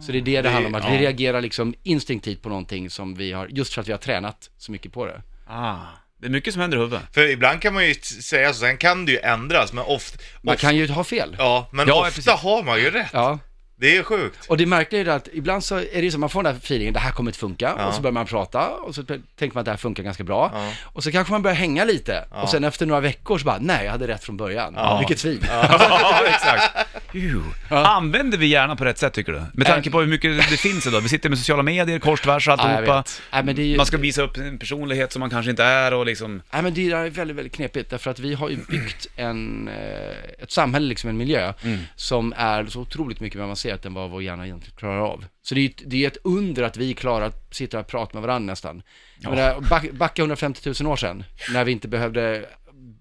Så 0.00 0.12
det 0.12 0.18
är 0.18 0.22
det 0.22 0.42
det 0.42 0.50
handlar 0.50 0.68
om, 0.68 0.74
att 0.74 0.92
vi 0.92 0.98
reagerar 0.98 1.40
liksom 1.40 1.74
instinktivt 1.82 2.42
på 2.42 2.48
någonting 2.48 2.90
som 2.90 3.14
vi 3.14 3.32
har, 3.32 3.46
just 3.50 3.74
för 3.74 3.80
att 3.80 3.88
vi 3.88 3.92
har 3.92 3.98
tränat 3.98 4.50
så 4.58 4.72
mycket 4.72 4.92
på 4.92 5.06
det. 5.06 5.22
Ah. 5.46 5.76
Det 6.20 6.26
är 6.26 6.30
mycket 6.30 6.52
som 6.54 6.60
händer 6.60 6.78
i 6.78 6.80
huvudet. 6.80 7.02
För 7.12 7.28
ibland 7.30 7.60
kan 7.62 7.74
man 7.74 7.86
ju 7.88 7.94
säga 7.94 8.52
så, 8.52 8.58
sen 8.60 8.76
kan 8.76 9.06
det 9.06 9.12
ju 9.12 9.18
ändras, 9.18 9.72
men 9.72 9.84
ofta... 9.84 10.18
Man 10.42 10.56
kan 10.56 10.76
ju 10.76 10.88
ha 10.88 11.04
fel. 11.04 11.36
Ja, 11.38 11.68
men 11.72 11.88
Ja, 11.88 11.94
ofta 11.94 12.10
precis. 12.14 12.32
har 12.32 12.62
man 12.62 12.78
ju 12.78 12.90
rätt. 12.90 13.10
Ja, 13.12 13.38
Det 13.76 13.96
är 13.96 14.02
sjukt. 14.02 14.46
och 14.48 14.56
det 14.56 14.66
märkliga 14.66 15.00
är 15.00 15.06
att 15.16 15.28
ibland 15.32 15.64
så 15.64 15.76
är 15.76 15.80
det 15.92 16.00
ju 16.00 16.10
så, 16.10 16.18
man 16.18 16.30
får 16.30 16.42
den 16.42 16.52
där 16.54 16.58
feelingen, 16.60 16.94
det 16.94 17.00
här 17.00 17.10
kommer 17.12 17.30
inte 17.30 17.38
funka, 17.38 17.74
Ja. 17.78 17.86
och 17.86 17.94
så 17.94 18.00
börjar 18.00 18.12
man 18.12 18.26
prata, 18.26 18.68
och 18.70 18.94
så 18.94 19.04
tänker 19.04 19.54
man 19.54 19.58
att 19.60 19.64
det 19.64 19.70
här 19.70 19.78
funkar 19.78 20.02
ganska 20.02 20.24
bra, 20.24 20.50
Ja. 20.54 20.72
och 20.84 21.02
så 21.04 21.12
kanske 21.12 21.32
man 21.32 21.42
börjar 21.42 21.56
hänga 21.56 21.84
lite, 21.84 22.24
Ja. 22.30 22.42
och 22.42 22.48
sen 22.48 22.64
efter 22.64 22.86
några 22.86 23.00
veckor 23.00 23.38
så 23.38 23.44
bara, 23.44 23.58
nej, 23.60 23.84
jag 23.84 23.92
hade 23.92 24.06
rätt 24.08 24.24
från 24.24 24.36
början. 24.36 24.74
Ja. 24.76 24.98
Vilket 24.98 25.18
svin. 25.18 25.40
ja, 25.48 26.20
exakt. 26.26 26.86
Ew. 27.14 27.40
Ja. 27.70 27.86
Använder 27.86 28.38
vi 28.38 28.46
hjärnan 28.46 28.76
på 28.76 28.84
rätt 28.84 28.98
sätt 28.98 29.12
tycker 29.12 29.32
du? 29.32 29.42
Med 29.52 29.66
tanke 29.66 29.90
på 29.90 30.00
hur 30.00 30.06
mycket 30.06 30.50
det 30.50 30.56
finns 30.56 30.86
idag. 30.86 31.00
Vi 31.00 31.08
sitter 31.08 31.28
med 31.28 31.38
sociala 31.38 31.62
medier, 31.62 31.98
kors 31.98 32.20
tvärs 32.20 32.46
Ja, 32.46 32.56
jag 32.58 32.60
alltihopa. 32.90 33.04
det 33.52 33.62
är 33.62 33.66
ju... 33.66 33.76
Man 33.76 33.86
ska 33.86 33.96
visa 33.96 34.22
upp 34.22 34.36
en 34.36 34.58
personlighet 34.58 35.12
som 35.12 35.20
man 35.20 35.30
kanske 35.30 35.50
inte 35.50 35.64
är 35.64 35.94
och 35.94 36.06
liksom... 36.06 36.42
Nej 36.52 36.62
men 36.62 36.74
det 36.74 36.90
är 36.90 37.10
väldigt, 37.10 37.36
väldigt 37.36 37.52
knepigt 37.54 37.90
därför 37.90 38.10
att 38.10 38.18
vi 38.18 38.34
har 38.34 38.48
ju 38.48 38.56
byggt 38.68 39.06
en, 39.16 39.68
eh, 39.68 40.42
ett 40.42 40.50
samhälle, 40.52 40.86
liksom 40.88 41.10
en 41.10 41.16
miljö, 41.16 41.52
Mm. 41.62 41.78
som 41.96 42.34
är 42.36 42.66
så 42.66 42.80
otroligt 42.80 43.20
mycket 43.20 43.36
mer 43.38 43.44
avancerat 43.44 43.84
än 43.84 43.94
vad 43.94 44.10
vår 44.10 44.22
hjärna 44.22 44.44
egentligen 44.46 44.76
klarar 44.76 44.98
av. 45.00 45.24
Så 45.42 45.54
det 45.54 45.60
är, 45.60 45.70
det 45.86 46.04
är 46.04 46.08
ett 46.08 46.16
under 46.24 46.62
att 46.62 46.76
vi 46.76 46.94
klarar 46.94 47.26
att 47.26 47.54
sitta 47.54 47.78
och 47.80 47.86
prata 47.86 48.10
med 48.14 48.22
varandra 48.22 48.52
nästan. 48.52 48.82
Ja. 49.18 49.38
Ja. 49.40 49.60
Back, 49.70 49.90
backa 49.92 50.22
150 50.22 50.72
000 50.82 50.92
år 50.92 50.96
sedan, 50.96 51.24
när 51.52 51.64
vi 51.64 51.72
inte 51.72 51.88
behövde 51.88 52.44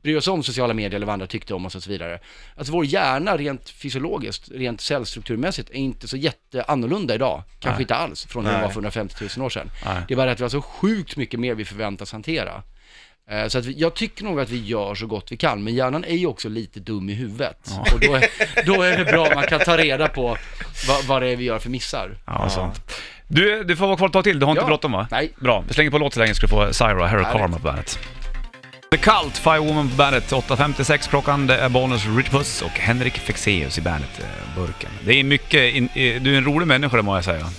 bry 0.04 0.16
oss 0.16 0.28
om 0.28 0.44
sociala 0.44 0.74
medier 0.74 0.96
eller 0.96 1.06
vad 1.06 1.14
andra 1.14 1.28
tyckte 1.28 1.54
om 1.54 1.66
oss 1.66 1.76
och 1.76 1.84
så 1.84 1.90
vidare. 1.90 2.20
Alltså 2.56 2.74
vår 2.74 2.86
hjärna 2.86 3.38
rent 3.38 3.70
fysiologiskt, 3.70 4.50
rent 4.52 4.82
cellstrukturmässigt, 4.82 5.70
är 5.70 5.74
inte 5.76 6.08
så 6.08 6.18
jätteannorlunda 6.18 7.16
idag. 7.16 7.44
Kanske 7.60 7.70
Nej. 7.78 7.82
inte 7.82 7.96
alls, 7.96 8.26
från 8.26 8.44
det 8.44 8.52
Nej. 8.52 8.62
var 8.62 8.68
för 8.68 8.74
150 8.76 9.16
000 9.38 9.46
år 9.46 9.50
sedan. 9.50 9.72
Nej. 9.86 10.02
Det 10.08 10.14
är 10.14 10.16
bara 10.16 10.32
att 10.32 10.40
vi 10.40 10.44
har 10.44 10.50
så 10.50 10.62
sjukt 10.62 11.18
mycket 11.18 11.40
mer 11.40 11.56
vi 11.56 11.66
förväntas 11.66 12.12
hantera. 12.12 12.62
Eh, 13.30 13.48
Så 13.48 13.58
att 13.58 13.66
vi, 13.66 13.74
jag 13.80 13.94
tycker 13.94 14.24
nog 14.24 14.40
att 14.40 14.50
vi 14.50 14.66
gör 14.66 14.96
så 14.96 15.08
gott 15.08 15.32
vi 15.32 15.38
kan, 15.38 15.64
men 15.64 15.76
hjärnan 15.76 16.04
är 16.04 16.16
ju 16.16 16.28
också 16.28 16.50
lite 16.50 16.80
dum 16.80 17.10
i 17.10 17.14
huvudet. 17.14 17.70
Och 17.94 18.00
då 18.00 18.14
är, 18.16 18.26
då 18.66 18.82
är 18.82 18.98
det 18.98 19.06
bra 19.06 19.28
om 19.28 19.32
man 19.36 19.44
kan 19.48 19.60
ta 19.60 19.78
reda 19.78 20.08
på 20.08 20.38
vad, 20.88 21.04
vad 21.06 21.22
det 21.22 21.28
är 21.30 21.36
vi 21.36 21.44
gör 21.44 21.60
för 21.60 21.70
missar. 21.70 22.18
Ja, 22.26 22.50
sant. 22.50 22.82
Du, 23.28 23.64
du 23.64 23.76
får 23.76 23.88
vara 23.88 23.98
kvar 23.98 24.08
ett 24.08 24.14
tag 24.14 24.24
till, 24.24 24.40
du 24.40 24.46
har 24.46 24.52
inte 24.52 24.62
Ja. 24.64 24.68
bråttom 24.68 24.92
va? 24.92 25.08
Nej. 25.12 25.32
Bra, 25.40 25.64
vi 25.68 25.74
slänger 25.74 25.92
på 25.92 25.98
låt 25.98 26.14
så 26.14 26.20
länge 26.20 26.36
ska 26.36 26.48
du 26.48 26.52
få 26.52 26.74
Syra, 26.74 27.08
Harry. 27.08 27.24
Karma 27.24 27.58
på 27.58 27.64
bandet. 27.64 28.00
The 28.94 28.98
Cult, 28.98 29.38
Fire 29.38 29.60
Woman 29.60 29.90
på 29.90 29.96
bandet. 29.96 30.32
8.56 30.32 31.10
klockan, 31.10 31.48
det 31.48 31.58
är 31.58 31.70
Bonus 31.70 32.06
Rich 32.06 32.30
Puss 32.30 32.62
och 32.62 32.72
Henrik 32.72 33.18
Fexeus 33.18 33.78
i 33.78 33.82
bandet-burken. 33.82 34.90
Det 35.06 35.20
är 35.20 35.24
mycket, 35.24 35.74
in, 35.74 35.90
eh, 35.96 36.22
du 36.22 36.34
är 36.34 36.38
en 36.38 36.46
rolig 36.46 36.68
människa 36.68 36.98
det 36.98 37.04
må 37.04 37.16
jag 37.16 37.24
säga. 37.24 37.50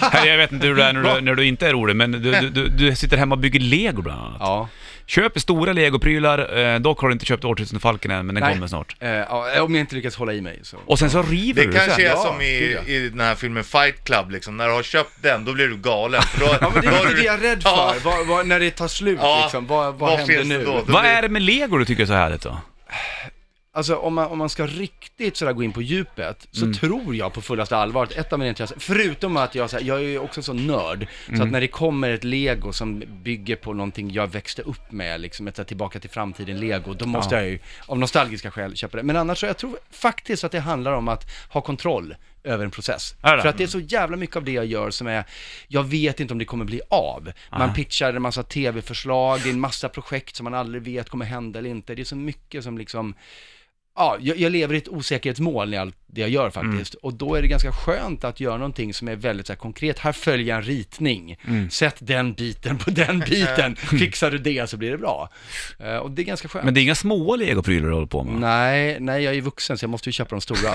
Här, 0.00 0.26
jag 0.30 0.36
vet 0.36 0.52
inte 0.52 0.66
hur 0.66 0.74
du 0.74 0.82
är 0.82 0.92
när 0.92 1.14
du, 1.14 1.20
när 1.20 1.34
du 1.34 1.46
inte 1.46 1.66
är 1.66 1.72
rolig, 1.72 1.96
men 1.96 2.12
du, 2.12 2.18
du, 2.18 2.50
du, 2.50 2.68
du 2.68 2.94
sitter 2.94 3.16
hemma 3.16 3.34
och 3.34 3.38
bygger 3.38 3.60
lego 3.60 4.02
bland 4.02 4.20
annat. 4.20 4.36
Ja. 4.40 4.68
Köper 5.08 5.40
stora 5.40 5.72
legoprylar, 5.72 6.58
eh, 6.74 6.78
dock 6.80 7.00
har 7.00 7.08
du 7.08 7.12
inte 7.12 7.24
köpt 7.26 7.44
Årtusendefalken 7.44 8.10
än, 8.10 8.26
men 8.26 8.34
den 8.34 8.44
Nej. 8.44 8.54
kommer 8.54 8.66
snart. 8.66 8.96
Eh, 9.00 9.08
ja, 9.10 9.62
om 9.62 9.74
jag 9.74 9.80
inte 9.80 9.94
lyckas 9.94 10.16
hålla 10.16 10.32
i 10.32 10.40
mig 10.40 10.60
så. 10.62 10.76
Och 10.86 10.98
sen 10.98 11.10
så 11.10 11.22
river 11.22 11.60
Det 11.62 11.66
du 11.66 11.72
kanske 11.72 11.92
sen. 11.94 12.04
är 12.04 12.08
Ja, 12.08 12.16
som 12.16 12.40
i, 12.40 12.72
ja. 12.86 12.92
i 12.92 13.08
den 13.08 13.20
här 13.20 13.34
filmen 13.34 13.64
Fight 13.64 14.04
Club 14.04 14.30
liksom, 14.30 14.56
när 14.56 14.66
du 14.66 14.72
har 14.72 14.82
köpt 14.82 15.10
den, 15.22 15.44
då 15.44 15.52
blir 15.52 15.68
du 15.68 15.76
galen. 15.76 16.22
För 16.22 16.40
då, 16.40 16.46
Ja 16.60 16.70
men 16.74 16.82
det 16.82 16.88
då 16.88 16.94
är 16.94 16.98
har 16.98 17.04
lite 17.04 17.14
du- 17.14 17.20
det 17.20 17.26
jag 17.26 17.34
är 17.34 17.38
rädd 17.38 17.60
Ja. 17.64 17.94
för, 17.94 18.10
vad, 18.10 18.26
vad, 18.26 18.46
när 18.46 18.60
det 18.60 18.70
tar 18.70 18.88
slut 18.88 19.18
Ja, 19.22 19.40
liksom, 19.42 19.66
vad, 19.66 19.84
vad, 19.86 19.98
vad 20.10 20.18
händer 20.18 20.34
finns 20.34 20.48
det 20.48 20.58
nu? 20.58 20.64
då? 20.64 20.82
Vad 20.86 21.04
är 21.04 21.22
det 21.22 21.28
med 21.28 21.42
lego 21.42 21.78
du 21.78 21.84
tycker 21.84 22.02
är 22.02 22.06
så 22.06 22.12
härligt 22.12 22.42
då? 22.42 22.60
Alltså 23.78 23.96
om 23.96 24.14
man, 24.14 24.26
om 24.30 24.38
man 24.38 24.48
ska 24.48 24.66
riktigt 24.66 25.36
sådär 25.36 25.52
gå 25.52 25.62
in 25.62 25.72
på 25.72 25.82
djupet, 25.82 26.48
så 26.50 26.64
Mm. 26.64 26.74
tror 26.74 27.16
jag 27.16 27.32
på 27.32 27.40
fullaste 27.42 27.76
allvar 27.76 28.02
att 28.04 28.12
ett 28.12 28.32
av 28.32 28.38
mina 28.38 28.48
intressen, 28.48 28.76
förutom 28.80 29.36
att 29.36 29.54
jag, 29.54 29.70
så 29.70 29.76
här, 29.76 29.84
jag 29.84 29.98
är 29.98 30.02
ju 30.08 30.18
också 30.18 30.42
så 30.42 30.52
nörd, 30.52 31.06
så 31.26 31.32
Mm. 31.32 31.42
att 31.42 31.50
när 31.52 31.60
det 31.60 31.68
kommer 31.68 32.10
ett 32.10 32.24
lego 32.24 32.72
som 32.72 33.02
bygger 33.22 33.56
på 33.56 33.72
någonting 33.72 34.10
jag 34.10 34.26
växte 34.26 34.62
upp 34.62 34.92
med, 34.92 35.20
liksom 35.20 35.48
ett 35.48 35.56
så 35.56 35.62
här 35.62 35.66
tillbaka 35.66 36.00
till 36.00 36.10
framtiden-lego, 36.10 36.94
då 36.94 37.06
måste 37.06 37.34
Ja. 37.34 37.40
jag 37.40 37.50
ju 37.50 37.58
av 37.86 37.98
nostalgiska 37.98 38.50
skäl 38.50 38.76
köpa 38.76 38.96
det. 38.96 39.02
Men 39.02 39.16
annars 39.16 39.38
så 39.40 39.46
jag 39.46 39.56
tror 39.56 39.78
faktiskt 39.90 40.44
att 40.44 40.52
det 40.52 40.60
handlar 40.60 40.92
om 40.92 41.08
att 41.08 41.30
ha 41.50 41.60
kontroll 41.60 42.14
över 42.44 42.64
en 42.64 42.70
process. 42.70 43.14
För 43.20 43.46
att 43.46 43.58
det 43.58 43.64
är 43.64 43.68
så 43.68 43.80
jävla 43.80 44.16
mycket 44.16 44.36
av 44.36 44.44
det 44.44 44.52
jag 44.52 44.66
gör 44.66 44.90
som 44.90 45.06
är, 45.06 45.24
jag 45.68 45.84
vet 45.84 46.20
inte 46.20 46.32
om 46.34 46.38
det 46.38 46.44
kommer 46.44 46.64
bli 46.64 46.80
av. 46.90 47.32
Man 47.50 47.60
Nej. 47.66 47.76
pitchar 47.76 48.12
en 48.12 48.22
massa 48.22 48.42
tv-förslag, 48.42 49.40
det 49.42 49.48
är 49.48 49.52
en 49.52 49.60
massa 49.60 49.88
projekt 49.88 50.36
som 50.36 50.44
man 50.44 50.54
aldrig 50.54 50.82
vet 50.82 51.08
kommer 51.08 51.24
hända 51.24 51.58
eller 51.58 51.70
inte. 51.70 51.94
Det 51.94 52.02
är 52.02 52.04
så 52.04 52.16
mycket 52.16 52.64
som 52.64 52.78
liksom, 52.78 53.14
ja, 53.98 54.16
jag, 54.20 54.36
jag 54.36 54.52
lever 54.52 54.74
i 54.74 54.78
ett 54.78 54.88
osäkerhetsmål 54.88 55.74
i 55.74 55.76
allt 55.76 55.96
det 56.10 56.20
jag 56.20 56.30
gör 56.30 56.50
faktiskt. 56.50 56.94
Och 56.94 57.14
då 57.14 57.34
är 57.34 57.42
det 57.42 57.48
ganska 57.48 57.72
skönt 57.72 58.24
att 58.24 58.40
göra 58.40 58.56
någonting 58.56 58.94
som 58.94 59.08
är 59.08 59.16
väldigt 59.16 59.46
så 59.46 59.52
här, 59.52 59.58
konkret. 59.58 59.98
Här 59.98 60.12
följer 60.12 60.46
jag 60.46 60.56
en 60.56 60.62
ritning. 60.62 61.36
Sätt 61.70 61.96
den 61.98 62.32
biten 62.32 62.78
på 62.78 62.90
den 62.90 63.18
biten. 63.30 63.76
Fixar 63.76 64.30
du 64.30 64.38
det 64.38 64.70
så 64.70 64.76
blir 64.76 64.90
det 64.90 64.98
bra. 64.98 65.28
Eh, 65.78 65.96
och 65.96 66.10
det 66.10 66.22
är 66.22 66.24
ganska 66.24 66.48
skönt. 66.48 66.64
Men 66.64 66.74
det 66.74 66.80
är 66.80 66.82
inga 66.82 66.94
små 66.94 67.36
legoprylar 67.36 67.88
du 67.88 67.94
håller 67.94 68.06
på 68.06 68.24
med? 68.24 68.40
Nej, 68.40 69.00
nej, 69.00 69.22
jag 69.22 69.34
är 69.34 69.40
vuxen 69.40 69.78
så 69.78 69.84
jag 69.84 69.90
måste 69.90 70.08
ju 70.08 70.12
köpa 70.12 70.30
de 70.30 70.40
stora. 70.40 70.70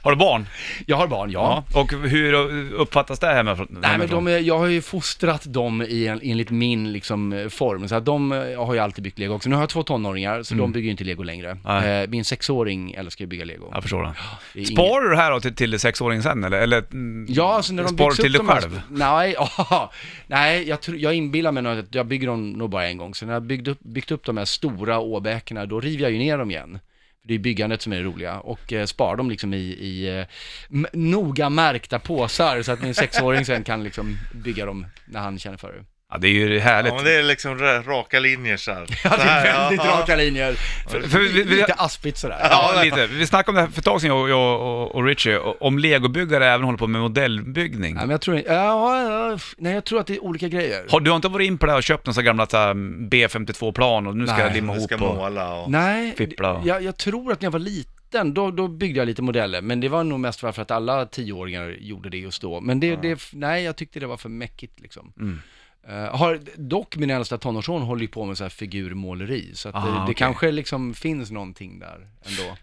Har 0.00 0.10
du 0.10 0.16
barn? 0.16 0.46
Jag 0.86 0.96
har 0.96 1.06
barn, 1.06 1.30
ja. 1.30 1.64
Och 1.74 1.92
hur 1.92 2.34
uppfattas 2.72 3.18
det 3.18 3.26
hemifrån? 3.26 3.66
Nej 3.70 3.98
men 3.98 4.08
de 4.08 4.26
är, 4.26 4.38
jag 4.38 4.58
har 4.58 4.66
ju 4.66 4.82
fostrat 4.82 5.52
dem 5.52 5.82
i 5.82 6.06
en, 6.06 6.20
enligt 6.22 6.50
min 6.50 6.92
liksom, 6.92 7.32
eh, 7.32 7.48
form, 7.48 7.88
så 7.88 7.94
att 7.94 8.04
de 8.04 8.32
eh, 8.32 8.66
har 8.66 8.74
ju 8.74 8.80
alltid 8.80 9.04
byggt 9.04 9.18
lego 9.18 9.34
också. 9.34 9.48
Nu 9.48 9.54
har 9.54 9.62
jag 9.62 9.68
två 9.68 9.82
tonåringar, 9.82 10.42
så 10.42 10.54
de 10.54 10.72
bygger 10.72 10.84
ju 10.84 10.90
inte 10.90 11.04
lego 11.04 11.22
längre. 11.22 11.50
Eh, 11.50 12.08
min 12.08 12.24
sexåring 12.24 12.92
älskar 12.92 13.22
ju 13.22 13.26
att 13.26 13.30
bygga 13.30 13.44
lego. 13.44 13.70
Förstår 13.90 14.02
det. 14.02 14.14
Det 14.54 14.60
är 14.60 14.64
Sparar 14.64 15.02
du 15.04 15.10
det 15.10 15.16
här 15.16 15.30
då 15.30 15.40
till, 15.40 15.54
till 15.54 15.78
sexåringen 15.80 16.22
sen 16.22 16.44
eller? 16.44 16.60
eller 16.60 16.78
mm, 16.92 17.26
Ja, 17.28 17.54
alltså 17.54 17.72
när 17.72 17.82
de 17.82 17.88
sparar 17.88 18.08
byggs 18.08 18.16
du 18.16 18.22
till 18.22 18.36
upp 18.36 18.46
dig 18.46 18.46
de 18.46 18.52
här- 18.52 18.60
själv? 18.60 18.80
Nej, 18.90 19.34
ja, 19.68 19.92
nej 20.26 20.68
jag, 20.68 20.80
tror- 20.80 20.96
jag 20.98 21.14
inbillar 21.14 21.52
mig 21.52 21.62
nog 21.62 21.78
att 21.78 21.94
jag 21.94 22.06
bygger 22.06 22.26
dem 22.26 22.50
nog 22.50 22.70
bara 22.70 22.88
en 22.88 22.96
gång. 22.96 23.14
Så 23.14 23.26
när 23.26 23.32
jag 23.32 23.42
byggt 23.42 23.68
upp, 23.68 23.80
byggt 23.80 24.10
upp 24.10 24.24
de 24.24 24.36
här 24.36 24.44
stora 24.44 24.98
åbäkena, 24.98 25.66
då 25.66 25.80
river 25.80 26.02
jag 26.02 26.12
ju 26.12 26.18
ner 26.18 26.38
dem 26.38 26.50
igen. 26.50 26.78
För 27.22 27.28
Det 27.28 27.34
är 27.34 27.38
byggandet 27.38 27.82
som 27.82 27.92
är 27.92 27.96
det 27.96 28.02
roliga 28.02 28.40
och 28.40 28.72
eh, 28.72 28.86
sparar 28.86 29.16
dem 29.16 29.30
liksom 29.30 29.54
i, 29.54 29.56
i 29.58 30.18
eh, 30.18 30.26
m- 30.70 30.86
noga 30.92 31.50
märkta 31.50 31.98
påsar 31.98 32.62
så 32.62 32.72
att 32.72 32.82
min 32.82 32.94
sexåring 32.94 33.44
sen 33.44 33.64
kan 33.64 33.84
liksom 33.84 34.16
bygga 34.34 34.66
dem 34.66 34.86
när 35.06 35.20
han 35.20 35.38
känner 35.38 35.56
för 35.56 35.72
det. 35.72 35.84
Ja, 36.10 36.18
det 36.18 36.28
är 36.28 36.32
ju 36.32 36.58
härligt. 36.58 36.90
Ja, 36.90 36.96
men 36.96 37.04
det 37.04 37.14
är 37.14 37.22
liksom 37.22 37.58
ra- 37.58 37.82
raka 37.82 38.20
linjer 38.20 38.56
så 38.56 38.72
här. 38.72 38.86
Ja, 39.04 39.16
det 39.16 39.22
är 39.22 39.60
väldigt 39.60 39.84
ja. 39.84 39.90
raka 40.00 40.16
linjer. 40.16 40.54
För, 40.90 41.00
för 41.00 41.18
vi, 41.18 41.28
vi, 41.42 41.44
Lite 41.44 41.74
aspigt 41.74 42.18
sådär. 42.18 42.38
ja, 42.50 42.80
lite. 42.84 43.06
Vi 43.06 43.26
snackade 43.26 43.50
om 43.50 43.54
det 43.54 43.60
här 43.60 43.68
för 43.68 43.78
ett 43.80 43.84
tag 43.84 44.00
sedan, 44.00 44.10
jag, 44.10 44.30
jag 44.30 44.60
och, 44.60 44.94
och 44.94 45.04
Richie, 45.04 45.38
om 45.38 45.78
legobyggare 45.78 46.46
även 46.46 46.64
håller 46.64 46.78
på 46.78 46.86
med 46.86 47.00
modellbyggning. 47.00 47.94
Nej, 47.94 48.02
men 48.02 48.10
jag 48.10 48.20
tror 48.20 48.36
inte, 48.36 48.52
ja, 48.52 49.30
ja, 49.30 49.38
nej 49.58 49.74
jag 49.74 49.84
tror 49.84 50.00
att 50.00 50.06
det 50.06 50.14
är 50.14 50.24
olika 50.24 50.48
grejer. 50.48 50.84
Har 50.90 51.00
du 51.00 51.14
inte 51.14 51.28
varit 51.28 51.46
in 51.46 51.58
på 51.58 51.66
det 51.66 51.72
här 51.72 51.76
och 51.76 51.82
köpt 51.82 52.06
några 52.06 52.22
gamla 52.22 52.46
så 52.46 52.56
här, 52.56 52.74
B52-plan 53.10 54.06
och 54.06 54.16
nu 54.16 54.26
ska 54.26 54.36
Nej, 54.36 54.44
jag 54.44 54.52
limma 54.52 54.72
ihop 54.74 54.84
ska 54.84 54.94
och... 54.94 55.00
måla 55.16 55.54
och... 55.54 55.70
Nej, 55.70 56.14
Fippla. 56.16 56.62
jag, 56.64 56.82
jag 56.82 56.96
tror 56.96 57.32
att 57.32 57.40
när 57.40 57.46
jag 57.46 57.52
var 57.52 57.58
liten, 57.58 58.34
då, 58.34 58.50
då 58.50 58.68
byggde 58.68 58.98
jag 58.98 59.06
lite 59.06 59.22
modeller, 59.22 59.62
men 59.62 59.80
det 59.80 59.88
var 59.88 60.04
nog 60.04 60.20
mest 60.20 60.40
för 60.40 60.48
att 60.48 60.70
alla 60.70 61.06
tioåringar 61.06 61.76
gjorde 61.80 62.10
det 62.10 62.18
just 62.18 62.42
då. 62.42 62.60
Men 62.60 62.80
det, 62.80 62.96
det 62.96 63.20
nej, 63.32 63.64
jag 63.64 63.76
tyckte 63.76 64.00
det 64.00 64.06
var 64.06 64.16
för 64.16 64.28
mäckigt 64.28 64.80
liksom. 64.80 65.12
Mm. 65.20 65.40
Eh, 65.88 66.16
har, 66.16 66.40
dock 66.56 66.96
min 66.96 67.10
äldsta 67.10 67.38
tonårsson 67.38 67.82
håller 67.82 68.02
ju 68.02 68.08
på 68.08 68.24
med 68.24 68.38
så 68.38 68.44
här 68.44 68.48
figurmåleri, 68.48 69.50
så 69.54 69.68
att 69.68 69.74
Ah, 69.74 69.80
det, 69.86 69.92
det 69.92 70.02
okej. 70.02 70.14
kanske 70.14 70.50
liksom 70.50 70.94
finns 70.94 71.30
någonting 71.30 71.78
där 71.78 72.06
ändå. 72.26 72.56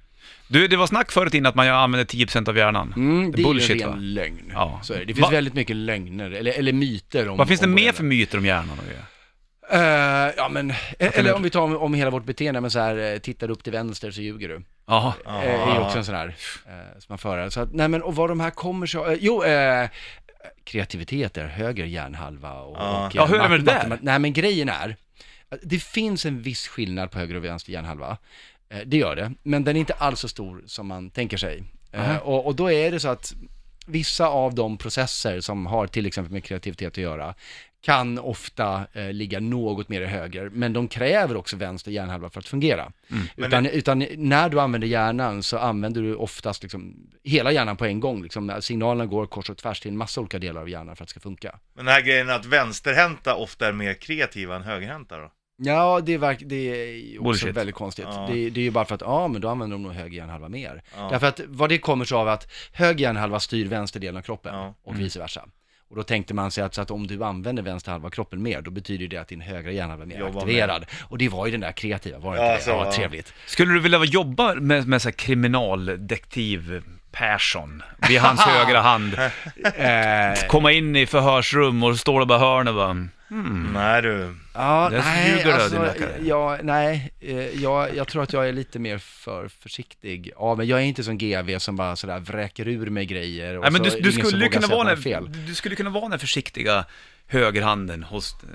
Du, 0.47 0.67
det 0.67 0.77
var 0.77 0.87
snack 0.87 1.11
förut 1.11 1.33
innan 1.33 1.49
att 1.49 1.55
man 1.55 1.67
använder 1.67 2.05
10% 2.05 2.49
av 2.49 2.57
hjärnan. 2.57 2.93
Mm, 2.97 3.31
det 3.31 3.41
är 3.41 3.43
Bullshit, 3.43 3.77
ju 3.77 3.81
en 3.81 3.89
va? 3.89 3.95
ren 3.95 4.13
lögn. 4.13 4.51
Ja. 4.53 4.79
Så 4.83 4.93
är 4.93 4.99
det. 4.99 5.05
det 5.05 5.13
finns 5.13 5.25
Va- 5.27 5.31
väldigt 5.31 5.53
mycket 5.53 5.75
lögner, 5.75 6.31
eller, 6.31 6.51
eller 6.59 6.73
myter 6.73 7.29
om 7.29 7.37
Vad 7.37 7.47
finns 7.47 7.59
det 7.59 7.67
mer 7.67 7.91
för 7.91 8.03
myter 8.03 8.37
om 8.37 8.45
hjärnan? 8.45 8.79
och? 8.79 8.85
Eh, 9.75 10.33
ja 10.37 10.49
men, 10.49 10.73
eller 10.99 11.23
du- 11.23 11.31
om 11.33 11.43
vi 11.43 11.49
tar 11.49 11.61
om, 11.61 11.77
om 11.77 11.93
hela 11.93 12.09
vårt 12.11 12.25
beteende, 12.25 12.61
men 12.61 12.71
så 12.71 12.79
här, 12.79 13.13
eh, 13.13 13.17
tittar 13.19 13.47
du 13.47 13.53
upp 13.53 13.63
till 13.63 13.73
vänster 13.73 14.11
så 14.11 14.21
ljuger 14.21 14.49
du. 14.49 14.61
Jaha. 14.87 15.13
Eh, 15.25 15.67
är 15.69 15.73
ju 15.75 15.79
också 15.81 15.97
en 15.97 16.05
sån 16.05 16.15
här, 16.15 16.27
eh, 16.65 16.73
som 16.99 17.05
man 17.09 17.17
för. 17.17 17.49
Så 17.49 17.59
att, 17.59 17.73
nej 17.73 17.87
men, 17.87 18.01
och 18.03 18.15
vad 18.15 18.29
de 18.29 18.39
här 18.39 18.49
kommer 18.49 18.85
så, 18.87 19.05
eh, 19.11 19.17
jo, 19.21 19.43
eh, 19.43 19.89
kreativitet 20.63 21.37
är 21.37 21.47
höger 21.47 21.85
hjärnhalva 21.85 22.53
och, 22.53 22.77
Ja. 22.77 23.07
och 23.07 23.15
Ja, 23.15 23.25
hur 23.25 23.35
är 23.39 23.49
det 23.49 23.65
med 23.65 23.65
det 23.65 23.97
Nej 24.01 24.19
men 24.19 24.33
grejen 24.33 24.69
är, 24.69 24.95
att 25.49 25.59
det 25.63 25.83
finns 25.83 26.25
en 26.25 26.41
viss 26.41 26.67
skillnad 26.67 27.11
på 27.11 27.19
höger 27.19 27.35
och 27.35 27.43
vänster 27.43 27.71
hjärnhalva. 27.71 28.17
Eh, 28.69 28.79
det 28.85 28.97
gör 28.97 29.15
det, 29.15 29.33
men 29.43 29.63
den 29.63 29.75
är 29.75 29.79
inte 29.79 29.93
alls 29.93 30.19
så 30.19 30.27
stor 30.27 30.63
som 30.65 30.87
man 30.87 31.09
tänker 31.09 31.37
sig. 31.37 31.63
Aha. 31.95 32.19
och, 32.19 32.45
och 32.45 32.55
då 32.55 32.71
är 32.71 32.91
det 32.91 32.99
så 32.99 33.07
att 33.07 33.33
vissa 33.87 34.27
av 34.27 34.55
de 34.55 34.77
processer 34.77 35.41
som 35.41 35.65
har 35.65 35.87
till 35.87 36.05
exempel 36.05 36.33
med 36.33 36.43
kreativitet 36.43 36.87
att 36.87 36.97
göra, 36.97 37.33
kan 37.81 38.19
ofta 38.19 38.87
eh, 38.93 39.13
ligga 39.13 39.39
något 39.39 39.89
mer 39.89 40.01
i 40.01 40.05
höger, 40.05 40.49
men 40.53 40.73
de 40.73 40.87
kräver 40.87 41.37
också 41.37 41.55
vänster 41.57 41.91
hjärnhalva 41.91 42.29
för 42.29 42.39
att 42.39 42.47
fungera. 42.47 42.91
Utan, 43.35 43.65
utan 43.65 44.05
när 44.17 44.49
du 44.49 44.59
använder 44.61 44.87
hjärnan 44.87 45.43
så 45.43 45.57
använder 45.57 46.01
du 46.01 46.15
oftast 46.15 46.63
liksom 46.63 46.95
hela 47.23 47.51
hjärnan 47.51 47.77
på 47.77 47.85
en 47.85 47.99
gång. 47.99 48.23
Liksom, 48.23 48.57
signalerna 48.59 49.05
går 49.05 49.25
kors 49.25 49.49
och 49.49 49.57
tvärs 49.57 49.79
till 49.79 49.91
en 49.91 49.97
massa 49.97 50.21
olika 50.21 50.39
delar 50.39 50.61
av 50.61 50.69
hjärnan 50.69 50.95
för 50.95 51.03
att 51.03 51.07
det 51.07 51.11
ska 51.11 51.19
funka. 51.19 51.59
Men 51.75 51.85
den 51.85 51.93
här 51.93 52.01
grejen 52.01 52.29
att 52.29 52.45
vänsterhänta 52.45 53.35
ofta 53.35 53.67
är 53.67 53.73
mer 53.73 53.93
kreativa 53.93 54.55
än 54.55 54.63
högerhänta 54.63 55.17
då? 55.17 55.31
Ja, 55.59 56.01
det 56.03 56.13
är, 56.13 56.17
verk, 56.17 56.41
det 56.45 56.55
är 56.55 57.11
också 57.17 57.23
Bullshit. 57.23 57.55
väldigt 57.57 57.75
konstigt. 57.75 58.05
Ja. 58.09 58.27
Det, 58.31 58.49
det 58.49 58.59
är 58.59 58.63
ju 58.63 58.71
bara 58.71 58.85
för 58.85 58.95
att, 58.95 59.01
ja 59.01 59.27
men 59.27 59.41
då 59.41 59.49
använder 59.49 59.75
de 59.77 59.83
nog 59.83 59.91
höger 59.91 60.17
hjärnhalva 60.17 60.49
mer. 60.49 60.83
Ja. 60.97 61.07
Därför 61.11 61.27
att 61.27 61.41
vad 61.47 61.69
det 61.69 61.77
kommer 61.77 62.05
sig 62.05 62.15
av 62.15 62.27
att 62.27 62.51
höger 62.73 62.99
hjärnhalva 63.01 63.39
styr 63.39 63.67
vänster 63.67 63.99
delen 63.99 64.17
av 64.17 64.21
kroppen 64.21 64.55
Ja. 64.55 64.73
och 64.83 64.99
vice 64.99 65.19
versa. 65.19 65.45
Och 65.89 65.95
då 65.95 66.03
tänkte 66.03 66.33
man 66.33 66.51
sig 66.51 66.63
att, 66.63 66.73
så 66.75 66.81
att 66.81 66.91
om 66.91 67.07
du 67.07 67.23
använder 67.23 67.63
vänster 67.63 67.91
halva 67.91 68.09
kroppen 68.09 68.41
mer, 68.43 68.61
då 68.61 68.71
betyder 68.71 69.07
det 69.07 69.17
att 69.17 69.27
din 69.27 69.41
högra 69.41 69.71
hjärnhalva 69.71 70.03
är 70.03 70.07
mer 70.07 70.19
Jobbar 70.19 70.41
aktiverad. 70.41 70.85
Och 71.03 71.17
det 71.17 71.29
var 71.29 71.45
ju 71.45 71.51
den 71.51 71.61
där 71.61 71.71
kreativa, 71.71 72.19
var 72.19 72.35
det 72.35 72.41
Ja, 72.41 72.45
inte 72.53 72.57
det? 72.57 72.63
så, 72.63 72.69
ja. 72.71 72.91
trevligt. 72.91 73.33
Skulle 73.45 73.73
du 73.73 73.79
vilja 73.79 74.03
jobba 74.05 74.55
med, 74.55 74.87
med 74.87 75.01
så 75.01 75.07
här 75.07 75.13
kriminaldetektiv 75.13 76.83
Persson 77.11 77.83
vid 78.09 78.19
hans 78.19 78.41
högra 78.45 78.81
hand? 78.81 79.13
Eh, 79.75 80.47
Komma 80.47 80.71
in 80.71 80.95
i 80.95 81.05
förhörsrum 81.05 81.83
och 81.83 81.99
står 81.99 82.21
och 82.21 82.27
bara 82.27 82.39
hörnet 82.39 82.73
bara... 82.75 83.07
Nej 83.73 84.01
du. 84.01 84.35
Ja, 84.53 84.89
Där 84.91 84.99
nej, 84.99 85.29
ljuger 85.31 85.45
du, 85.45 85.51
alltså, 85.53 85.69
din 85.69 85.81
rackare. 85.81 86.11
ja, 86.21 86.57
nej, 86.63 87.11
eh, 87.19 87.61
jag, 87.63 87.95
jag 87.95 88.07
tror 88.07 88.23
att 88.23 88.33
jag 88.33 88.47
är 88.49 88.53
lite 88.53 88.79
mer 88.79 88.97
för 88.97 89.47
försiktig. 89.47 90.31
Ja, 90.35 90.55
men 90.55 90.67
jag 90.67 90.79
är 90.79 90.83
inte 90.83 91.03
som 91.03 91.17
GV 91.17 91.57
som 91.59 91.75
bara 91.75 91.95
sådär 91.95 92.19
vräker 92.19 92.67
ur 92.67 92.89
mig 92.89 93.05
grejer 93.05 93.55
och 93.57 93.61
Nej, 93.61 93.71
men 93.71 93.83
så 93.83 93.89
du, 93.89 93.97
är 93.97 94.01
du, 94.03 94.11
som 94.11 94.23
skulle 94.23 94.47
kunna 94.47 94.67
vara 94.67 94.87
den, 94.89 94.97
fel. 95.01 95.29
du 95.47 95.55
skulle 95.55 95.75
kunna 95.75 95.89
vara 95.89 96.09
den 96.09 96.19
försiktiga 96.19 96.85
högerhanden 97.27 98.03
hos... 98.03 98.35
eh, 98.43 98.49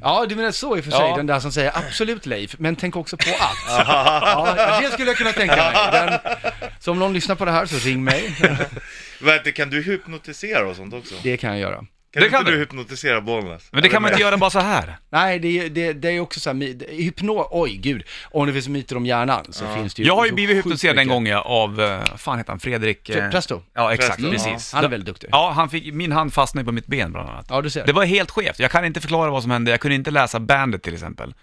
Ja, 0.00 0.26
du 0.28 0.36
menar 0.36 0.50
så 0.50 0.76
i 0.76 0.80
och 0.80 0.84
för 0.84 0.90
sig, 0.90 1.00
Ja. 1.08 1.16
den 1.16 1.26
där 1.26 1.40
som 1.40 1.52
säger 1.52 1.72
absolut 1.78 2.26
Leif, 2.26 2.54
men 2.58 2.76
tänk 2.76 2.96
också 2.96 3.16
på 3.16 3.30
att. 3.30 3.56
ja, 3.88 4.78
det 4.82 4.90
skulle 4.92 5.08
jag 5.10 5.16
kunna 5.16 5.32
tänka 5.32 5.56
mig. 5.56 5.74
Den, 5.92 6.18
så 6.80 6.90
om 6.90 6.98
någon 6.98 7.12
lyssnar 7.12 7.34
på 7.36 7.44
det 7.44 7.52
här 7.52 7.66
så 7.66 7.88
ring 7.88 8.04
mig. 8.04 8.36
Du, 9.44 9.52
kan 9.52 9.70
du 9.70 9.82
hypnotisera 9.82 10.66
och 10.66 10.76
sånt 10.76 10.94
också? 10.94 11.14
Det 11.22 11.36
kan 11.36 11.50
jag 11.50 11.58
göra. 11.60 11.84
Kan 12.12 12.20
Det 12.20 12.26
inte 12.26 12.36
kan 12.36 12.44
du 12.44 12.50
du. 12.52 12.58
hypnotisera 12.58 13.20
Bollnäs? 13.20 13.68
Men 13.72 13.82
det 13.82 13.88
kan 13.88 14.02
man 14.02 14.10
inte 14.10 14.22
göra 14.22 14.36
bara 14.36 14.50
så 14.50 14.58
här. 14.60 14.96
Nej, 15.10 15.38
det, 15.38 15.48
är- 15.58 15.68
det, 15.70 15.92
det 15.92 16.08
är 16.10 16.20
också 16.20 16.40
så 16.40 16.48
här, 16.50 16.54
my- 16.54 16.78
hypnos, 16.88 17.46
oj 17.50 17.76
gud, 17.76 18.02
om 18.30 18.46
det 18.46 18.52
finns 18.52 18.68
myter 18.68 18.96
om 18.96 19.06
hjärnan 19.06 19.44
så 19.50 19.74
finns 19.74 19.94
det 19.94 20.02
ju 20.02 20.08
Jag 20.08 20.16
har 20.16 20.24
ju 20.24 20.28
så 20.28 20.34
blivit 20.34 20.56
sjukt 20.56 20.66
hypnotiserad 20.66 20.92
en 20.92 20.96
mycket. 20.98 21.10
gång 21.12 21.26
ja, 21.26 21.40
av, 21.40 21.80
eh, 21.80 22.04
fan 22.16 22.38
heter 22.38 22.50
han, 22.52 22.60
Fredrik? 22.60 23.08
eh, 23.08 23.30
Presto. 23.30 23.62
Ja, 23.74 23.92
exakt, 23.94 24.20
Presto, 24.20 24.36
ja. 24.36 24.44
precis. 24.52 24.72
Han 24.72 24.84
är 24.84 24.88
väldigt 24.88 25.06
duktig. 25.06 25.28
Ja, 25.32 25.50
han 25.56 25.70
fick, 25.70 25.94
min 25.94 26.12
hand 26.12 26.34
fastnade 26.34 26.64
på 26.64 26.72
mitt 26.72 26.86
ben 26.86 27.12
bland 27.12 27.28
annat. 27.28 27.46
Ja, 27.48 27.60
du 27.62 27.70
ser. 27.70 27.86
Det 27.86 27.92
var 27.92 28.04
helt 28.04 28.30
skevt, 28.30 28.58
jag 28.58 28.70
kan 28.70 28.84
inte 28.84 29.00
förklara 29.00 29.30
vad 29.30 29.42
som 29.42 29.50
hände, 29.50 29.70
jag 29.70 29.80
kunde 29.80 29.94
inte 29.94 30.10
läsa 30.10 30.40
bandet 30.40 30.82
till 30.82 30.94
exempel. 30.94 31.34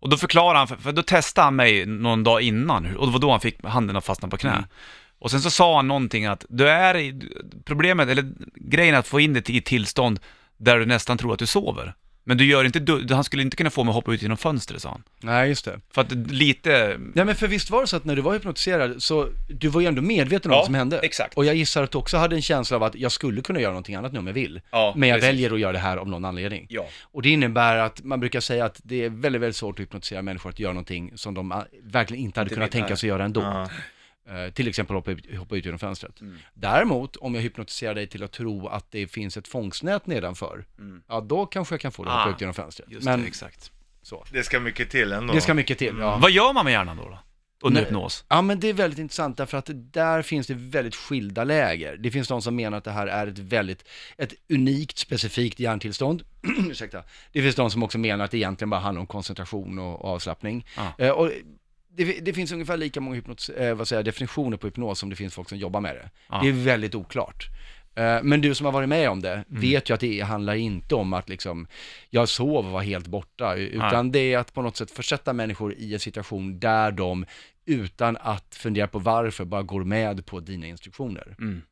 Och 0.00 0.08
då 0.10 0.16
förklarade 0.16 0.58
han, 0.58 0.68
för, 0.68 0.76
för 0.76 0.92
då 0.92 1.02
testade 1.02 1.44
han 1.44 1.56
mig 1.56 1.86
någon 1.86 2.24
dag 2.24 2.40
innan, 2.42 2.84
hur- 2.84 2.96
och 2.96 3.06
det 3.06 3.12
var 3.12 3.20
då 3.20 3.30
han 3.30 3.40
fick 3.40 3.64
handen 3.64 3.96
att 3.96 4.04
fastna 4.04 4.28
på 4.28 4.36
knä. 4.36 4.64
Och 5.24 5.30
sen 5.30 5.40
så 5.40 5.50
sa 5.50 5.76
han 5.76 5.88
någonting 5.88 6.26
att, 6.26 6.44
du 6.48 6.68
är 6.68 6.96
i, 6.96 7.20
problemet, 7.64 8.08
eller 8.08 8.24
grejen 8.54 8.94
är 8.94 8.98
att 8.98 9.06
få 9.06 9.20
in 9.20 9.32
det 9.32 9.50
i 9.50 9.58
ett 9.58 9.64
tillstånd 9.64 10.20
där 10.56 10.78
du 10.78 10.86
nästan 10.86 11.18
tror 11.18 11.32
att 11.32 11.38
du 11.38 11.46
sover. 11.46 11.94
Men 12.24 12.36
du 12.36 12.44
gör 12.44 12.64
inte, 12.64 12.78
du, 12.78 13.14
han 13.14 13.24
skulle 13.24 13.42
inte 13.42 13.56
kunna 13.56 13.70
få 13.70 13.84
mig 13.84 13.90
att 13.90 13.94
hoppa 13.94 14.12
ut 14.12 14.22
genom 14.22 14.36
fönstret 14.36 14.82
sa 14.82 14.88
han. 14.90 15.02
Nej, 15.20 15.48
just 15.48 15.64
det. 15.64 15.80
För 15.94 16.00
att 16.02 16.12
lite... 16.12 16.96
Nej 17.14 17.24
men 17.24 17.34
för 17.34 17.48
visst 17.48 17.70
var 17.70 17.80
det 17.80 17.86
så 17.86 17.96
att 17.96 18.04
när 18.04 18.16
du 18.16 18.22
var 18.22 18.32
hypnotiserad 18.32 19.02
så, 19.02 19.28
du 19.48 19.68
var 19.68 19.80
ju 19.80 19.86
ändå 19.86 20.02
medveten 20.02 20.50
om 20.50 20.54
Ja, 20.54 20.58
vad 20.58 20.66
som 20.66 20.74
hände. 20.74 20.98
exakt. 20.98 21.34
Och 21.34 21.44
jag 21.44 21.54
gissar 21.54 21.82
att 21.82 21.90
du 21.90 21.98
också 21.98 22.16
hade 22.16 22.36
en 22.36 22.42
känsla 22.42 22.76
av 22.76 22.82
att 22.82 22.94
jag 22.94 23.12
skulle 23.12 23.40
kunna 23.40 23.60
göra 23.60 23.72
någonting 23.72 23.94
annat 23.94 24.12
nu 24.12 24.18
om 24.18 24.26
jag 24.26 24.34
vill. 24.34 24.60
Ja, 24.70 24.92
men 24.96 25.08
jag 25.08 25.16
precis. 25.16 25.28
väljer 25.28 25.52
att 25.54 25.60
göra 25.60 25.72
det 25.72 25.78
här 25.78 25.96
av 25.96 26.08
någon 26.08 26.24
anledning. 26.24 26.66
Ja. 26.68 26.86
Och 27.02 27.22
det 27.22 27.30
innebär 27.30 27.76
att 27.76 28.04
man 28.04 28.20
brukar 28.20 28.40
säga 28.40 28.64
att 28.64 28.80
det 28.82 29.04
är 29.04 29.08
väldigt, 29.08 29.42
väldigt 29.42 29.56
svårt 29.56 29.74
att 29.74 29.80
hypnotisera 29.80 30.22
människor 30.22 30.50
att 30.50 30.58
göra 30.58 30.72
någonting 30.72 31.12
som 31.14 31.34
de 31.34 31.62
verkligen 31.82 32.24
inte 32.24 32.40
hade 32.40 32.48
Inte 32.48 32.54
kunnat 32.54 32.70
tänka 32.70 32.96
sig 32.96 33.08
göra 33.08 33.24
ändå. 33.24 33.40
Ja. 33.40 33.68
Eh, 34.28 34.52
till 34.52 34.68
exempel 34.68 34.96
hoppa 34.96 35.10
ut, 35.10 35.36
hoppa 35.36 35.56
ut 35.56 35.64
genom 35.64 35.78
fönstret. 35.78 36.20
Mm. 36.20 36.38
Däremot, 36.54 37.16
om 37.16 37.34
jag 37.34 37.42
hypnotiserar 37.42 37.94
dig 37.94 38.06
till 38.06 38.22
att 38.22 38.32
tro 38.32 38.66
att 38.68 38.90
det 38.90 39.06
finns 39.06 39.36
ett 39.36 39.48
fångstnät 39.48 40.06
nedanför, 40.06 40.64
ja 41.08 41.20
då 41.20 41.46
kanske 41.46 41.74
jag 41.74 41.80
kan 41.80 41.92
få 41.92 42.04
dig 42.04 42.10
att 42.10 42.16
hoppa 42.16 42.22
Mm. 42.24 42.32
Ah, 42.32 42.36
ut 42.36 42.40
genom 42.40 42.54
fönstret. 42.54 42.90
Just 42.90 43.04
Men 43.04 43.20
det, 43.20 43.26
exakt. 43.26 43.70
så. 44.02 44.24
Det 44.32 44.42
ska 44.42 44.60
mycket 44.60 44.90
till 44.90 45.12
ändå. 45.12 45.34
Det 45.34 45.40
ska 45.40 45.54
mycket 45.54 45.78
till, 45.78 45.96
ja. 45.98 46.18
Vad 46.22 46.30
gör 46.30 46.52
man 46.52 46.64
med 46.64 46.72
hjärnan 46.72 46.96
då? 46.96 47.02
då? 47.02 47.18
Under 47.62 47.80
hypnos? 47.84 48.24
Ja 48.28 48.42
men 48.42 48.60
det 48.60 48.68
är 48.68 48.72
väldigt 48.72 48.98
intressant 48.98 49.36
därför 49.36 49.58
att 49.58 49.70
där 49.74 50.22
finns 50.22 50.46
det 50.46 50.54
väldigt 50.54 50.94
skilda 50.94 51.44
läger. 51.44 51.96
Det 51.96 52.10
finns 52.10 52.28
de 52.28 52.42
som 52.42 52.56
menar 52.56 52.78
att 52.78 52.84
det 52.84 52.90
här 52.90 53.06
är 53.06 53.26
ett 53.26 53.38
väldigt, 53.38 53.84
ett 54.16 54.34
unikt 54.48 54.98
specifikt 54.98 55.60
hjärntillstånd. 55.60 56.22
Ursäkta. 56.70 57.02
Det 57.32 57.42
finns 57.42 57.54
de 57.54 57.70
som 57.70 57.82
också 57.82 57.98
menar 57.98 58.24
att 58.24 58.30
det 58.30 58.36
egentligen 58.36 58.70
bara 58.70 58.80
handlar 58.80 59.00
om 59.00 59.06
koncentration 59.06 59.78
och, 59.78 60.04
och 60.04 60.10
avslappning. 60.10 60.66
Ja. 60.76 60.92
Eh, 60.98 61.10
och 61.10 61.30
det, 61.96 62.20
det 62.20 62.32
finns 62.32 62.52
ungefär 62.52 62.76
lika 62.76 63.00
många 63.00 63.16
hypnos, 63.16 63.48
eh, 63.48 63.74
vad 63.74 63.88
säger, 63.88 63.98
jag, 63.98 64.04
definitioner 64.04 64.56
på 64.56 64.66
hypnos 64.66 64.98
som 64.98 65.10
det 65.10 65.16
finns 65.16 65.34
folk 65.34 65.48
som 65.48 65.58
jobbar 65.58 65.80
med 65.80 65.94
det. 65.94 66.10
Ja. 66.28 66.40
Det 66.42 66.48
är 66.48 66.52
väldigt 66.52 66.94
oklart. 66.94 67.48
Eh, 67.94 68.18
Men 68.22 68.40
du 68.40 68.54
som 68.54 68.64
har 68.64 68.72
varit 68.72 68.88
med 68.88 69.10
om 69.10 69.20
det 69.20 69.32
Mm. 69.32 69.44
vet 69.48 69.90
ju 69.90 69.94
att 69.94 70.00
det 70.00 70.20
handlar 70.20 70.54
inte 70.54 70.94
om 70.94 71.12
att 71.12 71.28
liksom, 71.28 71.66
jag 72.10 72.28
sov 72.28 72.66
och 72.66 72.72
var 72.72 72.82
helt 72.82 73.06
borta, 73.06 73.54
utan 73.54 74.12
det 74.12 74.32
är 74.32 74.38
att 74.38 74.54
på 74.54 74.62
något 74.62 74.76
sätt 74.76 74.90
försätta 74.90 75.32
människor 75.32 75.74
i 75.74 75.94
en 75.94 76.00
situation 76.00 76.58
där 76.58 76.90
de 76.92 77.26
utan 77.66 78.16
att 78.20 78.54
fundera 78.54 78.86
på 78.86 78.98
varför, 78.98 79.44
bara 79.44 79.62
går 79.62 79.84
med 79.84 80.26
på 80.26 80.40
dina 80.40 80.66
instruktioner. 80.66 81.34
Mm. 81.38 81.62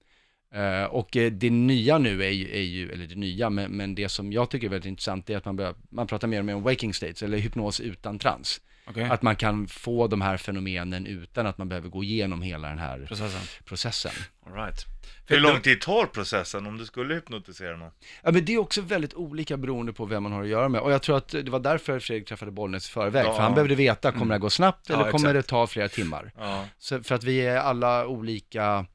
Eh, 0.54 0.84
och 0.84 1.16
eh, 1.16 1.32
det 1.32 1.50
nya 1.50 1.98
nu 1.98 2.24
är 2.24 2.30
ju, 2.30 2.50
är 2.56 2.62
ju 2.62 2.92
eller 2.92 3.06
det 3.06 3.14
nya, 3.14 3.50
men, 3.50 3.70
men 3.72 3.94
det 3.94 4.08
som 4.08 4.32
jag 4.32 4.50
tycker 4.50 4.66
är 4.66 4.70
väldigt 4.70 4.88
intressant 4.88 5.30
är 5.30 5.36
att 5.36 5.44
man, 5.44 5.56
börjar, 5.56 5.74
man 5.90 6.06
pratar 6.06 6.28
mer 6.28 6.38
och 6.38 6.44
mer 6.44 6.54
om 6.54 6.62
waking 6.62 6.94
states, 6.94 7.22
eller 7.22 7.38
hypnos 7.38 7.80
utan 7.80 8.18
trans. 8.18 8.60
Okej. 8.86 9.04
Att 9.04 9.22
man 9.22 9.36
kan 9.36 9.66
få 9.68 10.06
de 10.06 10.20
här 10.20 10.36
fenomenen 10.36 11.06
utan 11.06 11.46
att 11.46 11.58
man 11.58 11.68
behöver 11.68 11.88
gå 11.88 12.04
igenom 12.04 12.42
hela 12.42 12.68
den 12.68 12.78
här 12.78 13.04
Processen. 13.08 13.40
processen. 13.64 14.12
All 14.46 14.52
right. 14.52 14.86
Hur 15.26 15.40
lång 15.40 15.60
tid 15.60 15.80
tar 15.80 16.06
processen 16.06 16.66
om 16.66 16.78
du 16.78 16.84
skulle 16.86 17.14
hypnotisera 17.14 17.76
någon? 17.76 17.90
Ja, 18.22 18.30
men 18.32 18.44
det 18.44 18.54
är 18.54 18.58
också 18.58 18.80
väldigt 18.80 19.14
olika 19.14 19.56
beroende 19.56 19.92
på 19.92 20.04
vem 20.04 20.22
man 20.22 20.32
har 20.32 20.42
att 20.42 20.48
göra 20.48 20.68
med. 20.68 20.80
Och 20.80 20.92
jag 20.92 21.02
tror 21.02 21.16
att 21.16 21.28
det 21.28 21.48
var 21.50 21.60
därför 21.60 21.98
Fredrik 21.98 22.28
träffade 22.28 22.50
Bollnäs 22.50 22.88
i 22.88 22.90
förväg, 22.92 23.26
Ja. 23.26 23.34
för 23.34 23.42
han 23.42 23.54
behövde 23.54 23.74
veta, 23.74 24.12
kommer 24.12 24.26
det 24.26 24.32
här 24.34 24.38
gå 24.38 24.50
snabbt 24.50 24.88
Mm. 24.90 24.98
Ja, 25.00 25.04
eller 25.04 25.12
kommer 25.18 25.28
exakt. 25.34 25.46
det 25.48 25.50
ta 25.50 25.66
flera 25.66 25.88
timmar? 25.88 26.32
Ja. 26.38 26.64
Så 26.78 27.02
för 27.02 27.14
att 27.14 27.24
vi 27.24 27.40
är 27.40 27.56
alla 27.56 28.06
olika, 28.06 28.86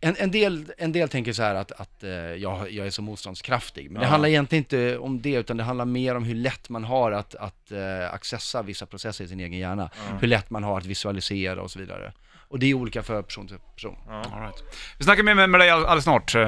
en, 0.00 0.16
en, 0.18 0.30
del, 0.30 0.64
en 0.78 0.92
del 0.92 1.08
tänker 1.08 1.32
så 1.32 1.42
här 1.42 1.54
att, 1.54 1.72
att 1.72 2.04
eh, 2.04 2.10
jag, 2.10 2.70
jag 2.70 2.86
är 2.86 2.90
så 2.90 3.02
motståndskraftig, 3.02 3.90
men 3.90 4.00
det 4.00 4.06
Ja. 4.06 4.10
handlar 4.10 4.28
egentligen 4.28 4.60
inte 4.64 4.98
om 4.98 5.22
det, 5.22 5.32
utan 5.34 5.56
det 5.56 5.62
handlar 5.64 5.84
mer 5.84 6.14
om 6.14 6.24
hur 6.24 6.34
lätt 6.34 6.68
man 6.68 6.84
har 6.84 7.12
att, 7.12 7.34
att 7.34 7.72
eh, 7.72 8.14
accessa 8.14 8.62
vissa 8.62 8.86
processer 8.86 9.24
i 9.24 9.28
sin 9.28 9.40
egen 9.40 9.58
hjärna, 9.58 9.90
hur 10.20 10.28
lätt 10.28 10.50
man 10.50 10.64
har 10.64 10.78
att 10.78 10.86
visualisera 10.86 11.62
och 11.62 11.70
så 11.70 11.78
vidare. 11.78 12.12
Och 12.48 12.58
det 12.58 12.66
är 12.66 12.74
olika 12.74 13.02
för 13.02 13.22
person 13.22 13.48
till 13.48 13.56
person. 13.74 13.96
All 14.10 14.40
right. 14.42 14.62
Vi 14.98 15.04
snackar 15.04 15.22
mer 15.22 15.34
med, 15.34 15.50
med 15.50 15.60
dig 15.60 15.70
all- 15.70 15.84
alldeles 15.84 16.04
snart. 16.04 16.34
Uh, 16.34 16.42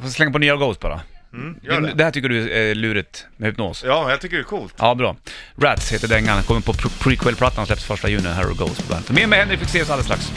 får 0.00 0.08
slänga 0.08 0.32
på 0.32 0.38
nya 0.38 0.56
Ghost 0.56 0.80
bara. 0.80 1.00
Mm, 1.32 1.60
gör 1.62 1.80
Det. 1.80 1.92
det. 1.94 2.04
här 2.04 2.10
tycker 2.10 2.28
du 2.28 2.50
är 2.52 2.74
lurigt 2.74 3.26
med 3.36 3.48
hypnos? 3.48 3.84
Ja, 3.86 4.10
jag 4.10 4.20
tycker 4.20 4.36
det 4.36 4.42
är 4.42 4.44
coolt. 4.44 4.74
Ja, 4.78 4.94
bra. 4.94 5.16
Rats 5.58 5.92
heter 5.92 6.08
dängan, 6.08 6.42
kommer 6.42 6.60
på 6.60 6.72
pre- 6.72 7.02
prequel-plattan, 7.02 7.66
släpps 7.66 7.84
första 7.84 8.08
juni, 8.08 8.28
här 8.28 8.50
och 8.50 8.56
Ghost 8.56 8.86
på 8.86 8.92
bandet. 8.92 9.10
Mer 9.10 9.26
med 9.26 9.38
Henrik 9.38 9.58
Fexeus 9.60 9.90
alldeles 9.90 10.06
strax. 10.06 10.32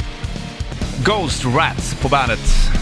Ghost 1.01 1.45
Rats 1.45 1.95
på 2.01 2.09
bandet 2.09 2.39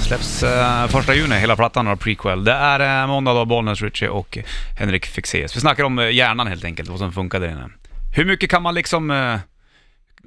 släpps 0.07 0.43
uh, 0.43 0.87
första 0.87 1.15
juni, 1.15 1.35
hela 1.35 1.55
plattan 1.55 1.87
och 1.87 1.99
prequel. 1.99 2.43
Det 2.43 2.51
är 2.51 3.03
uh, 3.03 3.07
måndag 3.07 3.33
då, 3.33 3.45
Bollnäs, 3.45 3.81
Ritchie 3.81 4.09
och 4.09 4.37
Henrik 4.79 5.05
Fexeus. 5.05 5.55
Vi 5.55 5.59
snackar 5.59 5.83
om 5.83 5.99
uh, 5.99 6.11
hjärnan 6.11 6.47
helt 6.47 6.65
enkelt, 6.65 6.89
vad 6.89 6.99
som 6.99 7.11
funkar 7.11 7.39
där 7.39 7.47
inne. 7.47 7.69
Hur 8.15 8.25
mycket 8.25 8.49
kan 8.49 8.61
man 8.61 8.75
liksom... 8.75 9.11
eh, 9.11 9.39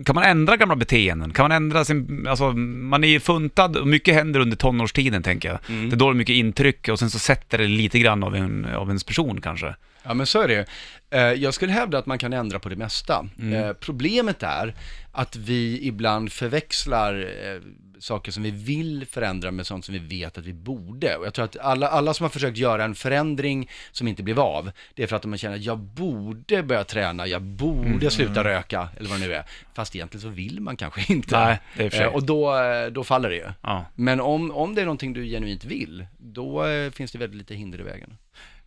kan 0.05 0.15
man 0.15 0.25
ändra 0.25 0.57
gamla 0.57 0.77
beteenden? 0.77 1.33
Kan 1.33 1.45
man 1.45 1.53
ändra 1.53 1.85
sin... 1.85 2.27
Alltså, 2.29 2.53
man 2.53 3.05
är 3.05 3.09
ju 3.09 3.21
funtad 3.21 3.77
och 3.77 3.87
mycket 3.87 4.15
händer 4.15 4.41
under 4.41 4.57
tonårstiden 4.57 5.23
tänker 5.23 5.49
jag. 5.49 5.59
Mm. 5.69 5.91
Det 5.91 5.97
är 5.97 5.99
då 5.99 6.11
det 6.11 6.15
är 6.15 6.17
mycket 6.17 6.35
intryck 6.35 6.89
och 6.89 6.99
sen 6.99 7.11
så 7.11 7.19
sätter 7.19 7.59
det 7.59 7.67
lite 7.67 7.99
grann 7.99 8.23
av, 8.23 8.37
en, 8.37 8.67
av 8.77 8.89
ens 8.89 9.05
person 9.05 9.41
kanske. 9.41 9.75
Ja 10.05 10.15
men 10.15 10.27
så 10.27 10.41
är 10.41 10.49
det 10.49 10.67
Eh, 11.15 11.21
Jag 11.21 11.55
skulle 11.55 11.73
hävda 11.73 11.99
att 11.99 12.07
man 12.07 12.19
kan 12.19 12.33
ändra 12.33 12.59
på 12.59 12.69
det 12.69 12.77
mesta. 12.77 13.29
Eh, 13.53 13.73
Problemet 13.73 14.43
är 14.43 14.75
att 15.13 15.37
vi 15.37 15.87
ibland 15.87 16.33
förväxlar 16.33 17.15
eh, 17.45 17.61
saker 17.99 18.33
som 18.33 18.43
vi 18.43 18.51
vill 18.51 19.07
förändra 19.11 19.51
med 19.51 19.67
sånt 19.67 19.85
som 19.85 19.93
vi 19.93 19.99
vet 19.99 20.39
att 20.39 20.47
vi 20.47 20.53
borde. 20.53 21.17
Och 21.17 21.27
jag 21.27 21.35
tror 21.35 21.45
att 21.45 21.59
alla, 21.59 21.89
alla 21.89 22.15
som 22.15 22.25
har 22.25 22.31
försökt 22.31 22.59
göra 22.59 22.85
en 22.85 22.95
förändring 22.95 23.71
som 23.93 24.09
inte 24.09 24.23
blev 24.23 24.41
av, 24.41 24.71
det 24.95 25.03
är 25.03 25.07
för 25.07 25.17
att 25.17 25.23
de 25.23 25.37
känner 25.37 25.57
att 25.57 25.63
jag 25.65 25.79
borde 25.79 26.63
börja 26.63 26.85
träna, 26.85 27.27
jag 27.27 27.43
borde 27.43 28.11
sluta 28.11 28.45
röka, 28.45 28.89
eller 28.97 29.09
vad 29.11 29.21
det 29.21 29.27
nu 29.27 29.35
är. 29.35 29.45
Fast 29.75 29.97
egentligen 29.97 30.23
så 30.23 30.29
vill 30.29 30.61
man 30.61 30.77
kanske 30.77 31.13
inte. 31.13 31.39
Nej, 31.39 31.59
det 31.77 31.83
är 31.83 31.87
och 31.87 31.93
för 31.93 31.99
sig. 31.99 32.07
Och 32.07 32.27
då, 32.27 32.53
då 32.93 33.05
faller 33.05 33.31
det 33.31 33.37
ju. 33.37 33.47
Ja. 33.63 33.87
Men 33.95 34.21
om, 34.21 34.51
om 34.51 34.75
det 34.75 34.81
är 34.81 34.85
någonting 34.85 35.13
du 35.13 35.25
genuint 35.27 35.65
vill, 35.65 36.07
då 36.19 36.65
finns 36.93 37.13
det 37.13 37.19
väldigt 37.19 37.39
lite 37.39 37.55
hinder 37.55 37.81
i 37.81 37.83
vägen. 37.83 38.17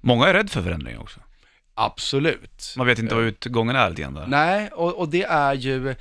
Många 0.08 0.28
är 0.28 0.34
rädda 0.34 0.50
för 0.50 0.62
förändring 0.62 0.98
också. 1.00 1.20
Absolut. 1.74 2.74
Man 2.78 2.88
vet 2.88 3.00
inte 3.00 3.16
vad 3.16 3.24
utgången 3.24 3.76
är 3.76 3.90
lite 3.90 4.02
grann 4.02 4.14
där. 4.14 4.28
Nej, 4.28 4.70
och, 4.70 4.96
och 5.00 5.10
det 5.10 5.24
är 5.24 5.54
ju, 5.54 5.96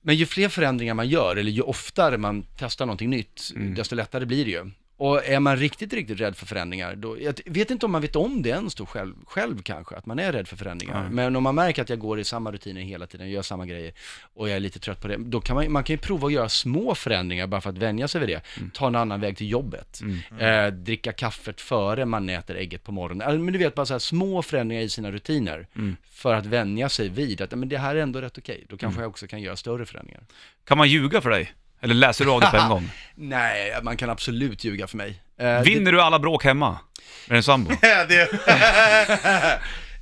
men 0.00 0.14
ju 0.16 0.26
fler 0.26 0.48
förändringar 0.48 0.94
man 0.94 1.08
gör, 1.08 1.36
eller 1.36 1.50
ju 1.50 1.62
oftare 1.62 2.18
man 2.18 2.46
testar 2.58 2.86
någonting 2.86 3.10
nytt, 3.10 3.50
Mm. 3.56 3.74
desto 3.74 3.94
lättare 3.94 4.24
blir 4.24 4.44
det 4.44 4.50
ju. 4.50 4.70
Och 4.98 5.24
är 5.24 5.40
man 5.40 5.56
riktigt, 5.56 5.92
riktigt 5.92 6.20
rädd 6.20 6.36
för 6.36 6.46
förändringar, 6.46 6.96
då, 6.96 7.20
jag 7.20 7.34
vet 7.46 7.70
inte 7.70 7.86
om 7.86 7.92
man 7.92 8.02
vet 8.02 8.16
om 8.16 8.42
det 8.42 8.48
ens 8.48 8.74
då 8.74 8.86
själv, 8.86 9.14
själv 9.26 9.62
kanske, 9.62 9.96
att 9.96 10.06
man 10.06 10.18
är 10.18 10.32
rädd 10.32 10.48
för 10.48 10.56
förändringar. 10.56 11.02
Nej. 11.02 11.10
Men 11.10 11.36
om 11.36 11.42
man 11.42 11.54
märker 11.54 11.82
att 11.82 11.88
jag 11.88 11.98
går 11.98 12.20
i 12.20 12.24
samma 12.24 12.52
rutiner 12.52 12.80
hela 12.80 13.06
tiden, 13.06 13.30
gör 13.30 13.42
samma 13.42 13.66
grejer, 13.66 13.92
och 14.34 14.48
jag 14.48 14.56
är 14.56 14.60
lite 14.60 14.78
trött 14.78 15.00
på 15.02 15.08
det, 15.08 15.16
då 15.16 15.40
kan 15.40 15.56
man, 15.56 15.72
man 15.72 15.84
kan 15.84 15.94
ju 15.94 15.98
prova 15.98 16.26
att 16.26 16.32
göra 16.32 16.48
små 16.48 16.94
förändringar 16.94 17.46
bara 17.46 17.60
för 17.60 17.70
att 17.70 17.78
vänja 17.78 18.08
sig 18.08 18.20
vid 18.20 18.28
det. 18.28 18.40
Mm. 18.58 18.70
Ta 18.70 18.86
en 18.86 18.94
annan 18.94 19.20
väg 19.20 19.36
till 19.36 19.50
jobbet, 19.50 20.00
eh, 20.38 20.66
dricka 20.66 21.12
kaffet 21.12 21.60
före 21.60 22.04
man 22.04 22.28
äter 22.28 22.56
ägget 22.56 22.84
på 22.84 22.92
morgonen. 22.92 23.26
Alltså, 23.28 23.40
Men 23.40 23.52
du 23.52 23.58
vet, 23.58 23.74
bara 23.74 23.86
så 23.86 23.94
här 23.94 23.98
små 23.98 24.42
förändringar 24.42 24.82
i 24.82 24.88
sina 24.88 25.10
rutiner, 25.12 25.66
Mm. 25.76 25.96
för 26.10 26.34
att 26.34 26.46
vänja 26.46 26.88
sig 26.88 27.08
vid 27.08 27.40
att 27.40 27.50
men 27.50 27.68
det 27.68 27.78
här 27.78 27.96
är 27.96 28.00
ändå 28.00 28.20
rätt 28.20 28.38
okej. 28.38 28.64
Då 28.68 28.76
kanske 28.76 29.00
jag 29.00 29.08
också 29.08 29.26
kan 29.26 29.40
göra 29.40 29.56
större 29.56 29.86
förändringar. 29.86 30.22
Kan 30.64 30.78
man 30.78 30.88
ljuga 30.88 31.20
för 31.20 31.30
dig? 31.30 31.52
Eller 31.80 31.94
läser 31.94 32.24
du 32.24 32.30
av 32.30 32.40
det 32.40 32.50
på 32.50 32.56
en 32.56 32.68
gång? 32.68 32.90
Nej, 33.14 33.74
man 33.82 33.96
kan 33.96 34.10
absolut 34.10 34.64
ljuga 34.64 34.86
för 34.86 34.96
mig. 34.96 35.22
Eh, 35.40 35.60
Vinner 35.60 35.92
du 35.92 36.02
alla 36.02 36.18
bråk 36.18 36.44
hemma? 36.44 36.78
Med 37.26 37.36
din 37.36 37.42
sambo? 37.42 37.70
det, 37.80 38.20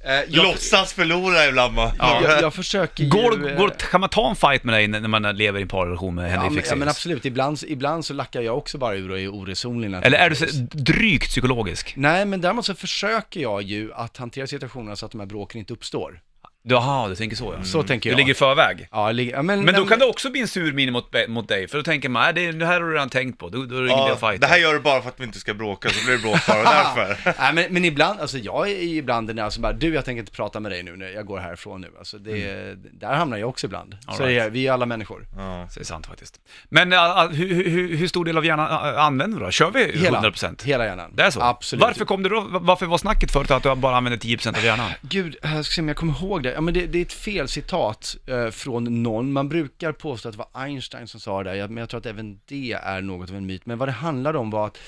eh, 0.04 0.14
jag, 0.28 0.44
låtsas 0.44 0.92
förlora 0.92 1.46
ibland 1.46 1.74
va? 1.74 1.92
jag, 1.98 2.22
jag 2.42 2.54
försöker 2.54 3.04
ju... 3.04 3.10
Går, 3.10 3.50
eh, 3.50 3.56
går, 3.56 3.68
kan 3.68 4.00
man 4.00 4.10
ta 4.10 4.30
en 4.30 4.36
fight 4.36 4.64
med 4.64 4.74
dig 4.74 4.88
när 4.88 5.00
när 5.00 5.08
man 5.08 5.36
lever 5.36 5.58
i 5.58 5.62
en 5.62 5.68
parrelation 5.68 6.14
med 6.14 6.24
ja, 6.24 6.28
Henrik 6.28 6.52
men, 6.54 6.64
ja 6.68 6.76
men 6.76 6.88
absolut, 6.88 7.24
ibland, 7.24 7.58
ibland 7.66 8.04
så 8.04 8.14
lackar 8.14 8.40
jag 8.40 8.58
också 8.58 8.78
bara 8.78 8.94
ur 8.94 9.10
och 9.10 9.20
är 9.20 9.28
oresonlig. 9.28 9.94
Eller 9.94 10.18
är 10.18 10.30
du 10.30 10.36
så, 10.36 10.46
drygt 10.72 11.28
psykologisk? 11.28 11.94
Nej, 11.96 12.24
men 12.24 12.40
däremot 12.40 12.66
så 12.66 12.74
försöker 12.74 13.40
jag 13.40 13.62
ju 13.62 13.92
att 13.92 14.16
hantera 14.16 14.46
situationerna 14.46 14.96
så 14.96 15.06
att 15.06 15.12
de 15.12 15.20
här 15.20 15.26
bråken 15.26 15.58
inte 15.58 15.72
uppstår. 15.72 16.20
Du, 16.66 16.76
aha, 16.76 17.08
du 17.08 17.14
tänker 17.16 17.36
så 17.36 17.54
ja. 17.58 17.64
Så 17.64 17.82
tänker 17.82 18.10
Du 18.10 18.12
jag. 18.12 18.16
ligger 18.18 18.30
i 18.30 18.34
förväg? 18.34 18.88
Ja, 18.92 19.10
li- 19.12 19.30
ja, 19.30 19.42
men, 19.42 19.64
Men 19.64 19.74
då 19.74 19.86
kan 19.86 19.98
det 19.98 20.04
också 20.04 20.30
bli 20.30 20.40
en 20.40 20.48
sur 20.48 20.72
min 20.72 20.92
mot, 20.92 21.14
mot 21.28 21.48
dig, 21.48 21.68
för 21.68 21.78
då 21.78 21.84
tänker 21.84 22.08
man, 22.08 22.22
nej 22.22 22.32
det, 22.52 22.58
det 22.58 22.66
här 22.66 22.80
har 22.80 22.88
du 22.88 22.92
redan 22.94 23.08
tänkt 23.10 23.38
på, 23.38 23.48
då, 23.48 23.58
då 23.64 23.76
är 23.76 23.82
det 23.82 23.88
ingen 23.88 23.98
idé 23.98 24.08
Ja, 24.08 24.12
att 24.12 24.20
fighta. 24.20 24.38
det 24.38 24.46
här 24.46 24.58
gör 24.58 24.72
du 24.74 24.80
bara 24.80 25.02
för 25.02 25.08
att 25.08 25.20
vi 25.20 25.24
inte 25.24 25.38
ska 25.38 25.54
bråka, 25.54 25.88
så 25.88 26.04
blir 26.04 26.16
det 26.16 26.22
bråk 26.22 26.46
bara 26.48 26.62
därför. 26.62 27.32
Nej, 27.40 27.52
men, 27.54 27.64
men 27.70 27.84
ibland, 27.84 28.20
alltså 28.20 28.38
jag 28.38 28.70
är 28.70 28.82
ju 28.82 28.96
ibland 28.96 29.26
den 29.26 29.36
där 29.36 29.50
som 29.50 29.62
bara, 29.62 29.72
du 29.72 29.94
jag 29.94 30.04
tänker 30.04 30.20
inte 30.20 30.32
prata 30.32 30.60
med 30.60 30.72
dig 30.72 30.82
nu 30.82 30.96
när 30.96 31.08
jag 31.08 31.26
går 31.26 31.38
härifrån 31.38 31.80
nu. 31.80 31.88
Alltså 31.98 32.18
det, 32.18 32.74
där 33.00 33.14
hamnar 33.14 33.36
jag 33.36 33.48
också 33.48 33.66
ibland. 33.66 33.96
All 34.06 34.16
så 34.16 34.26
right. 34.26 34.42
är, 34.46 34.50
vi 34.50 34.66
är 34.66 34.72
alla 34.72 34.86
människor. 34.86 35.26
Ja. 35.36 35.68
Det 35.74 35.80
är 35.80 35.84
sant 35.84 36.06
faktiskt. 36.06 36.40
Men 36.68 36.92
äh, 36.92 36.98
äh, 36.98 37.28
hur, 37.28 37.64
hur, 37.70 37.96
hur 37.96 38.08
stor 38.08 38.24
del 38.24 38.38
av 38.38 38.46
hjärnan 38.46 38.94
äh, 38.94 39.00
använder 39.04 39.38
du 39.38 39.44
då? 39.44 39.50
Kör 39.50 39.70
vi 39.70 39.98
Hela, 39.98 40.20
100%? 40.20 40.64
hela 40.64 40.84
hjärnan. 40.86 41.10
Det 41.14 41.22
är 41.22 41.30
så? 41.30 41.40
Absolut. 41.40 41.82
Varför 41.82 42.04
kom 42.04 42.22
det 42.22 42.28
då, 42.28 42.46
varför 42.50 42.86
var 42.86 42.98
snacket 42.98 43.30
förut 43.32 43.50
att 43.50 43.62
du 43.62 43.74
bara 43.74 43.96
använder 43.96 44.18
10% 44.18 44.56
av 44.58 44.64
hjärnan? 44.64 44.90
Gud, 45.02 45.36
jag 45.42 45.64
ska 45.64 45.74
se 45.74 45.80
om 45.80 45.88
jag 45.88 45.96
kommer 45.96 46.12
ihåg 46.12 46.42
det. 46.42 46.53
Ja, 46.54 46.60
men 46.60 46.74
det, 46.74 46.86
det 46.86 46.98
är 46.98 47.02
ett 47.02 47.12
fel 47.12 47.48
citat 47.48 48.16
eh, 48.26 48.50
från 48.50 49.02
någon. 49.02 49.32
Man 49.32 49.48
brukar 49.48 49.92
påstå 49.92 50.28
att 50.28 50.34
det 50.34 50.38
var 50.38 50.62
Einstein 50.62 51.08
som 51.08 51.20
sa 51.20 51.42
det, 51.42 51.50
där, 51.50 51.68
men 51.68 51.76
jag 51.76 51.88
tror 51.88 51.98
att 51.98 52.06
även 52.06 52.40
det 52.44 52.72
är 52.72 53.00
något 53.00 53.30
av 53.30 53.36
en 53.36 53.46
myt. 53.46 53.66
Men 53.66 53.78
vad 53.78 53.88
det 53.88 53.92
handlade 53.92 54.38
om 54.38 54.50
var 54.50 54.66
att 54.66 54.78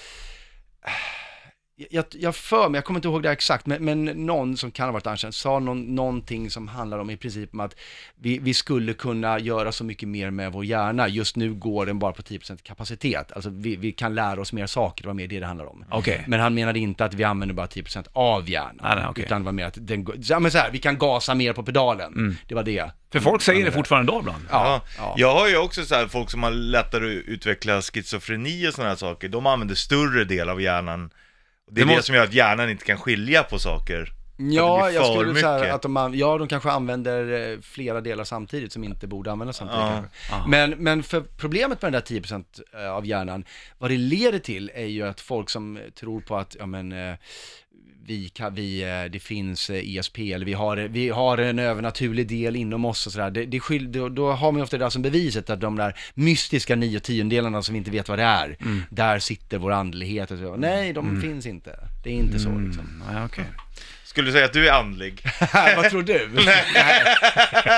jag, 1.90 2.04
jag 2.10 2.36
för 2.36 2.68
mig, 2.68 2.78
jag 2.78 2.84
kommer 2.84 2.98
inte 2.98 3.08
ihåg 3.08 3.22
det 3.22 3.30
exakt, 3.30 3.66
men, 3.66 3.84
men 3.84 4.04
någon 4.04 4.56
som 4.56 4.70
kan 4.70 4.84
ha 4.86 4.92
varit 4.92 5.06
Einstein 5.06 5.32
sa 5.32 5.58
någon, 5.58 5.94
någonting 5.94 6.50
som 6.50 6.68
handlar 6.68 6.98
om 6.98 7.10
i 7.10 7.16
princip 7.16 7.54
om 7.54 7.60
att 7.60 7.76
vi, 8.20 8.38
vi 8.38 8.54
skulle 8.54 8.92
kunna 8.94 9.38
göra 9.38 9.72
så 9.72 9.84
mycket 9.84 10.08
mer 10.08 10.30
med 10.30 10.52
vår 10.52 10.64
hjärna. 10.64 11.08
Just 11.08 11.36
nu 11.36 11.54
går 11.54 11.86
den 11.86 11.98
bara 11.98 12.12
på 12.12 12.22
10% 12.22 12.62
kapacitet. 12.62 13.32
Alltså 13.32 13.50
vi, 13.50 13.76
vi 13.76 13.92
kan 13.92 14.14
lära 14.14 14.40
oss 14.40 14.52
mer 14.52 14.66
saker, 14.66 15.02
det 15.02 15.06
var 15.08 15.14
mer 15.14 15.26
det 15.26 15.40
det 15.40 15.46
handlar 15.46 15.66
om. 15.66 15.84
Okej. 15.90 16.24
Men 16.26 16.40
han 16.40 16.54
menade 16.54 16.78
inte 16.78 17.04
att 17.04 17.14
vi 17.14 17.24
använder 17.24 17.54
bara 17.54 17.66
10% 17.66 18.06
av 18.12 18.50
hjärnan. 18.50 18.76
Nej, 18.82 19.04
okej. 19.08 19.24
Utan 19.24 19.40
det 19.40 19.44
var 19.44 19.52
mer 19.52 19.64
att 19.64 19.78
den, 19.86 20.04
går- 20.04 20.16
ja 20.18 20.38
men 20.40 20.50
så 20.50 20.58
här, 20.58 20.70
vi 20.70 20.78
kan 20.78 20.98
gasa 20.98 21.34
mer 21.34 21.52
på 21.52 21.62
pedalen. 21.62 22.38
Det 22.48 22.54
var 22.54 22.62
det. 22.62 22.90
För 23.12 23.20
folk 23.20 23.42
säger 23.42 23.64
det 23.64 23.72
fortfarande 23.72 24.12
idag 24.12 24.20
ibland. 24.20 24.44
Ja. 24.50 24.82
ja. 24.98 25.14
Jag 25.18 25.34
har 25.34 25.48
ju 25.48 25.56
också 25.56 25.84
så 25.84 25.94
här, 25.94 26.06
folk 26.06 26.30
som 26.30 26.42
har 26.42 26.50
lättare 26.50 27.18
att 27.18 27.24
utveckla 27.24 27.82
schizofreni 27.82 28.68
och 28.68 28.72
sådana 28.74 28.88
här 28.90 28.96
saker, 28.96 29.28
de 29.28 29.46
använder 29.46 29.74
större 29.74 30.24
del 30.24 30.48
av 30.48 30.60
hjärnan. 30.62 31.10
Det 31.70 31.80
är 31.80 31.84
Det 31.84 31.90
det, 31.90 31.96
måste- 31.96 32.02
som 32.06 32.14
gör 32.14 32.24
att 32.24 32.32
hjärnan 32.34 32.70
inte 32.70 32.84
kan 32.84 32.98
skilja 32.98 33.42
på 33.42 33.58
saker. 33.58 34.12
Ja, 34.36 34.90
jag 34.90 35.06
skulle 35.06 35.34
säga 35.34 35.58
mycket. 35.58 35.74
att 35.74 35.82
de, 35.82 36.12
ja, 36.14 36.38
de 36.38 36.48
kanske 36.48 36.70
använder 36.70 37.52
eh, 37.52 37.60
flera 37.60 38.00
delar 38.00 38.24
samtidigt 38.24 38.72
som 38.72 38.84
inte 38.84 39.06
borde 39.06 39.32
användas 39.32 39.56
samtidigt 39.56 39.82
Ja. 39.82 40.04
Ja. 40.30 40.46
Men, 40.46 40.70
men 40.70 41.02
för 41.02 41.20
problemet 41.20 41.82
med 41.82 41.92
den 41.92 42.02
där 42.02 42.20
10% 42.20 42.44
eh, 42.84 42.90
av 42.90 43.06
hjärnan, 43.06 43.44
vad 43.78 43.90
det 43.90 43.96
leder 43.96 44.38
till 44.38 44.70
är 44.74 44.86
ju 44.86 45.02
att 45.02 45.20
folk 45.20 45.50
som 45.50 45.78
tror 45.94 46.20
på 46.20 46.36
att, 46.36 46.56
ja 46.58 46.66
men, 46.66 46.92
eh, 46.92 47.14
vi 48.06 48.28
kan, 48.28 48.54
vi, 48.54 48.82
eh, 48.82 49.10
det 49.10 49.18
finns 49.18 49.70
eh, 49.70 49.96
ESP, 49.96 50.18
eller 50.18 50.46
vi 50.46 50.52
har, 50.52 50.76
vi 50.76 51.08
har 51.08 51.38
en 51.38 51.58
övernaturlig 51.58 52.28
del 52.28 52.56
inom 52.56 52.84
oss 52.84 53.06
och 53.06 53.12
sådär. 53.12 53.30
Det, 53.30 53.44
det 53.44 53.60
skill, 53.60 53.92
då, 53.92 54.08
då 54.08 54.32
har 54.32 54.52
man 54.52 54.58
ju 54.58 54.62
ofta 54.62 54.78
det 54.78 54.84
där 54.84 54.90
som 54.90 55.02
beviset 55.02 55.50
att 55.50 55.60
de 55.60 55.76
där 55.76 55.98
mystiska 56.14 56.76
nio 56.76 57.00
tiondelarna 57.00 57.62
som 57.62 57.72
vi 57.72 57.78
inte 57.78 57.90
vet 57.90 58.08
vad 58.08 58.18
det 58.18 58.24
är, 58.24 58.56
där 58.90 59.18
sitter 59.18 59.58
vår 59.58 59.72
andlighet 59.72 60.30
och 60.30 60.38
så. 60.38 60.56
Nej, 60.56 60.92
de 60.92 61.20
finns 61.20 61.46
inte. 61.46 61.78
Det 62.04 62.10
är 62.10 62.14
inte 62.14 62.38
så 62.38 62.58
liksom. 62.58 62.84
Mm, 62.84 63.02
nej, 63.12 63.24
okej. 63.24 63.44
Skulle 64.16 64.28
du 64.28 64.32
säga 64.32 64.44
att 64.44 64.52
du 64.52 64.68
är 64.68 64.72
andlig? 64.72 65.22
Vad 65.76 65.90
tror 65.90 66.02
du? 66.02 66.30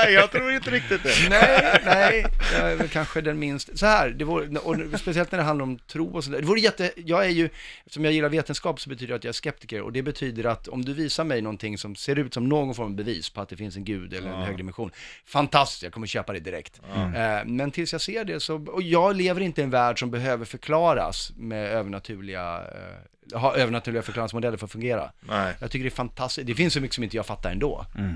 jag 0.12 0.30
tror 0.30 0.52
inte 0.52 0.70
riktigt 0.70 1.02
det. 1.02 1.28
nej, 1.30 1.80
nej, 1.84 2.26
jag 2.52 2.72
är 2.72 2.76
väl 2.76 2.88
kanske 2.88 3.20
den 3.20 3.38
minst. 3.38 3.78
Så 3.78 3.86
här, 3.86 4.10
det 4.10 4.24
vore, 4.24 4.58
och 4.58 5.00
speciellt 5.00 5.32
när 5.32 5.38
det 5.38 5.44
handlar 5.44 5.62
om 5.62 5.78
tro 5.78 6.16
och 6.16 6.24
sådär. 6.24 6.40
Det 6.40 6.46
vore 6.46 6.60
jätte, 6.60 6.92
jag 6.96 7.24
är 7.24 7.28
ju, 7.28 7.48
eftersom 7.84 8.04
jag 8.04 8.14
gillar 8.14 8.28
vetenskap 8.28 8.80
så 8.80 8.88
betyder 8.88 9.08
det 9.08 9.16
att 9.16 9.24
jag 9.24 9.28
är 9.28 9.32
skeptiker 9.32 9.82
och 9.82 9.92
det 9.92 10.02
betyder 10.02 10.44
att 10.44 10.68
om 10.68 10.84
du 10.84 10.94
visar 10.94 11.24
mig 11.24 11.42
någonting 11.42 11.78
som 11.78 11.96
ser 11.96 12.18
ut 12.18 12.34
som 12.34 12.48
någon 12.48 12.74
form 12.74 12.86
av 12.86 12.94
bevis 12.94 13.30
på 13.30 13.40
att 13.40 13.48
det 13.48 13.56
finns 13.56 13.76
en 13.76 13.84
gud 13.84 14.14
eller 14.14 14.30
en 14.30 14.42
högre 14.42 14.56
dimension, 14.56 14.90
fantastiskt, 15.26 15.82
jag 15.82 15.92
kommer 15.92 16.06
köpa 16.06 16.32
det 16.32 16.40
direkt. 16.40 16.80
Eh, 16.94 17.44
men 17.46 17.70
tills 17.70 17.92
jag 17.92 18.00
ser 18.00 18.24
det 18.24 18.40
så, 18.40 18.66
och 18.66 18.82
jag 18.82 19.16
lever 19.16 19.40
inte 19.40 19.60
i 19.60 19.64
en 19.64 19.70
värld 19.70 19.98
som 19.98 20.10
behöver 20.10 20.44
förklaras 20.44 21.32
med 21.36 21.70
övernaturliga, 21.70 22.56
eh, 22.56 23.17
ha 23.34 23.54
övernaturliga 23.56 24.02
förklaringsmodeller 24.02 24.56
för 24.56 24.64
att 24.66 24.72
fungera. 24.72 25.10
Nej. 25.20 25.54
Jag 25.60 25.70
tycker 25.70 25.84
det 25.84 25.88
är 25.88 25.96
fantastiskt, 25.96 26.46
det 26.46 26.54
finns 26.54 26.74
så 26.74 26.80
mycket 26.80 26.94
som 26.94 27.04
inte 27.04 27.16
jag 27.16 27.26
fattar 27.26 27.50
ändå. 27.50 27.86
Mm. 27.98 28.10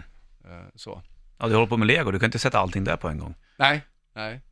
Eh, 0.44 0.50
så. 0.76 1.02
Ja, 1.38 1.46
du 1.48 1.54
håller 1.54 1.66
på 1.66 1.76
med 1.76 1.86
lego, 1.86 2.10
du 2.10 2.18
kan 2.18 2.26
inte 2.26 2.38
sätta 2.38 2.58
allting 2.58 2.84
där 2.84 2.96
på 2.96 3.08
en 3.08 3.18
gång. 3.18 3.34
Nej, 3.56 3.80
nej. 4.16 4.40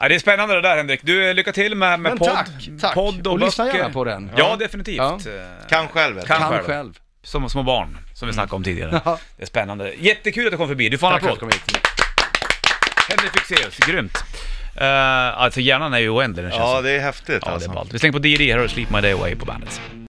Ja, 0.00 0.08
det 0.08 0.14
är 0.14 0.18
spännande 0.18 0.54
det 0.54 0.60
där 0.60 0.76
Henrik. 0.76 1.00
Du, 1.02 1.34
lycka 1.34 1.52
till 1.52 1.74
med, 1.74 2.00
med 2.00 2.10
Men 2.10 2.18
podd, 2.18 2.28
tack, 2.28 2.48
tack. 2.80 2.94
podd 2.94 3.26
och, 3.26 3.32
Och 3.32 3.38
lyssna 3.38 3.64
böcker. 3.64 3.78
gärna 3.78 3.92
på 3.92 4.04
den. 4.04 4.30
Ja, 4.36 4.56
definitivt. 4.56 4.96
Ja. 4.96 5.12
Eh, 5.26 5.66
Kan 5.68 5.88
själv. 5.88 6.20
Kan 6.20 6.38
Kan 6.40 6.50
själv. 6.50 6.64
själv. 6.64 6.98
Som 7.22 7.50
små 7.50 7.62
barn, 7.62 7.98
som 8.14 8.28
vi 8.28 8.34
snackade 8.34 8.56
om 8.56 8.64
tidigare. 8.64 9.00
Ja. 9.04 9.18
Det 9.36 9.42
är 9.42 9.46
spännande. 9.46 9.94
Jättekul 9.98 10.46
att 10.46 10.50
du 10.50 10.56
kom 10.56 10.68
förbi. 10.68 10.88
Du 10.88 10.98
får 10.98 11.06
en 11.06 11.12
applåd. 11.14 11.38
Henrik 13.08 13.32
Fexeus, 13.32 13.78
grymt. 13.78 14.18
Uh, 14.76 14.84
alltså 15.42 15.60
hjärnan 15.60 15.94
är 15.94 15.98
ju 15.98 16.08
oändlig 16.08 16.44
den 16.44 16.50
känns 16.52 16.60
Ja, 16.62 16.74
som. 16.74 16.84
det 16.84 16.90
är 16.90 17.00
häftigt 17.00 17.38
Ja, 17.42 17.48
det 17.48 17.54
alltså. 17.54 17.70
är 17.70 17.74
ballt. 17.74 17.94
Vi 17.94 17.98
slänger 17.98 18.12
på 18.12 18.18
D.D. 18.18 18.52
här 18.52 18.64
och 18.64 18.70
Sleep 18.70 18.90
My 18.90 19.00
Day 19.00 19.12
Away 19.12 19.34
på 19.36 19.44
bandet. 19.44 19.80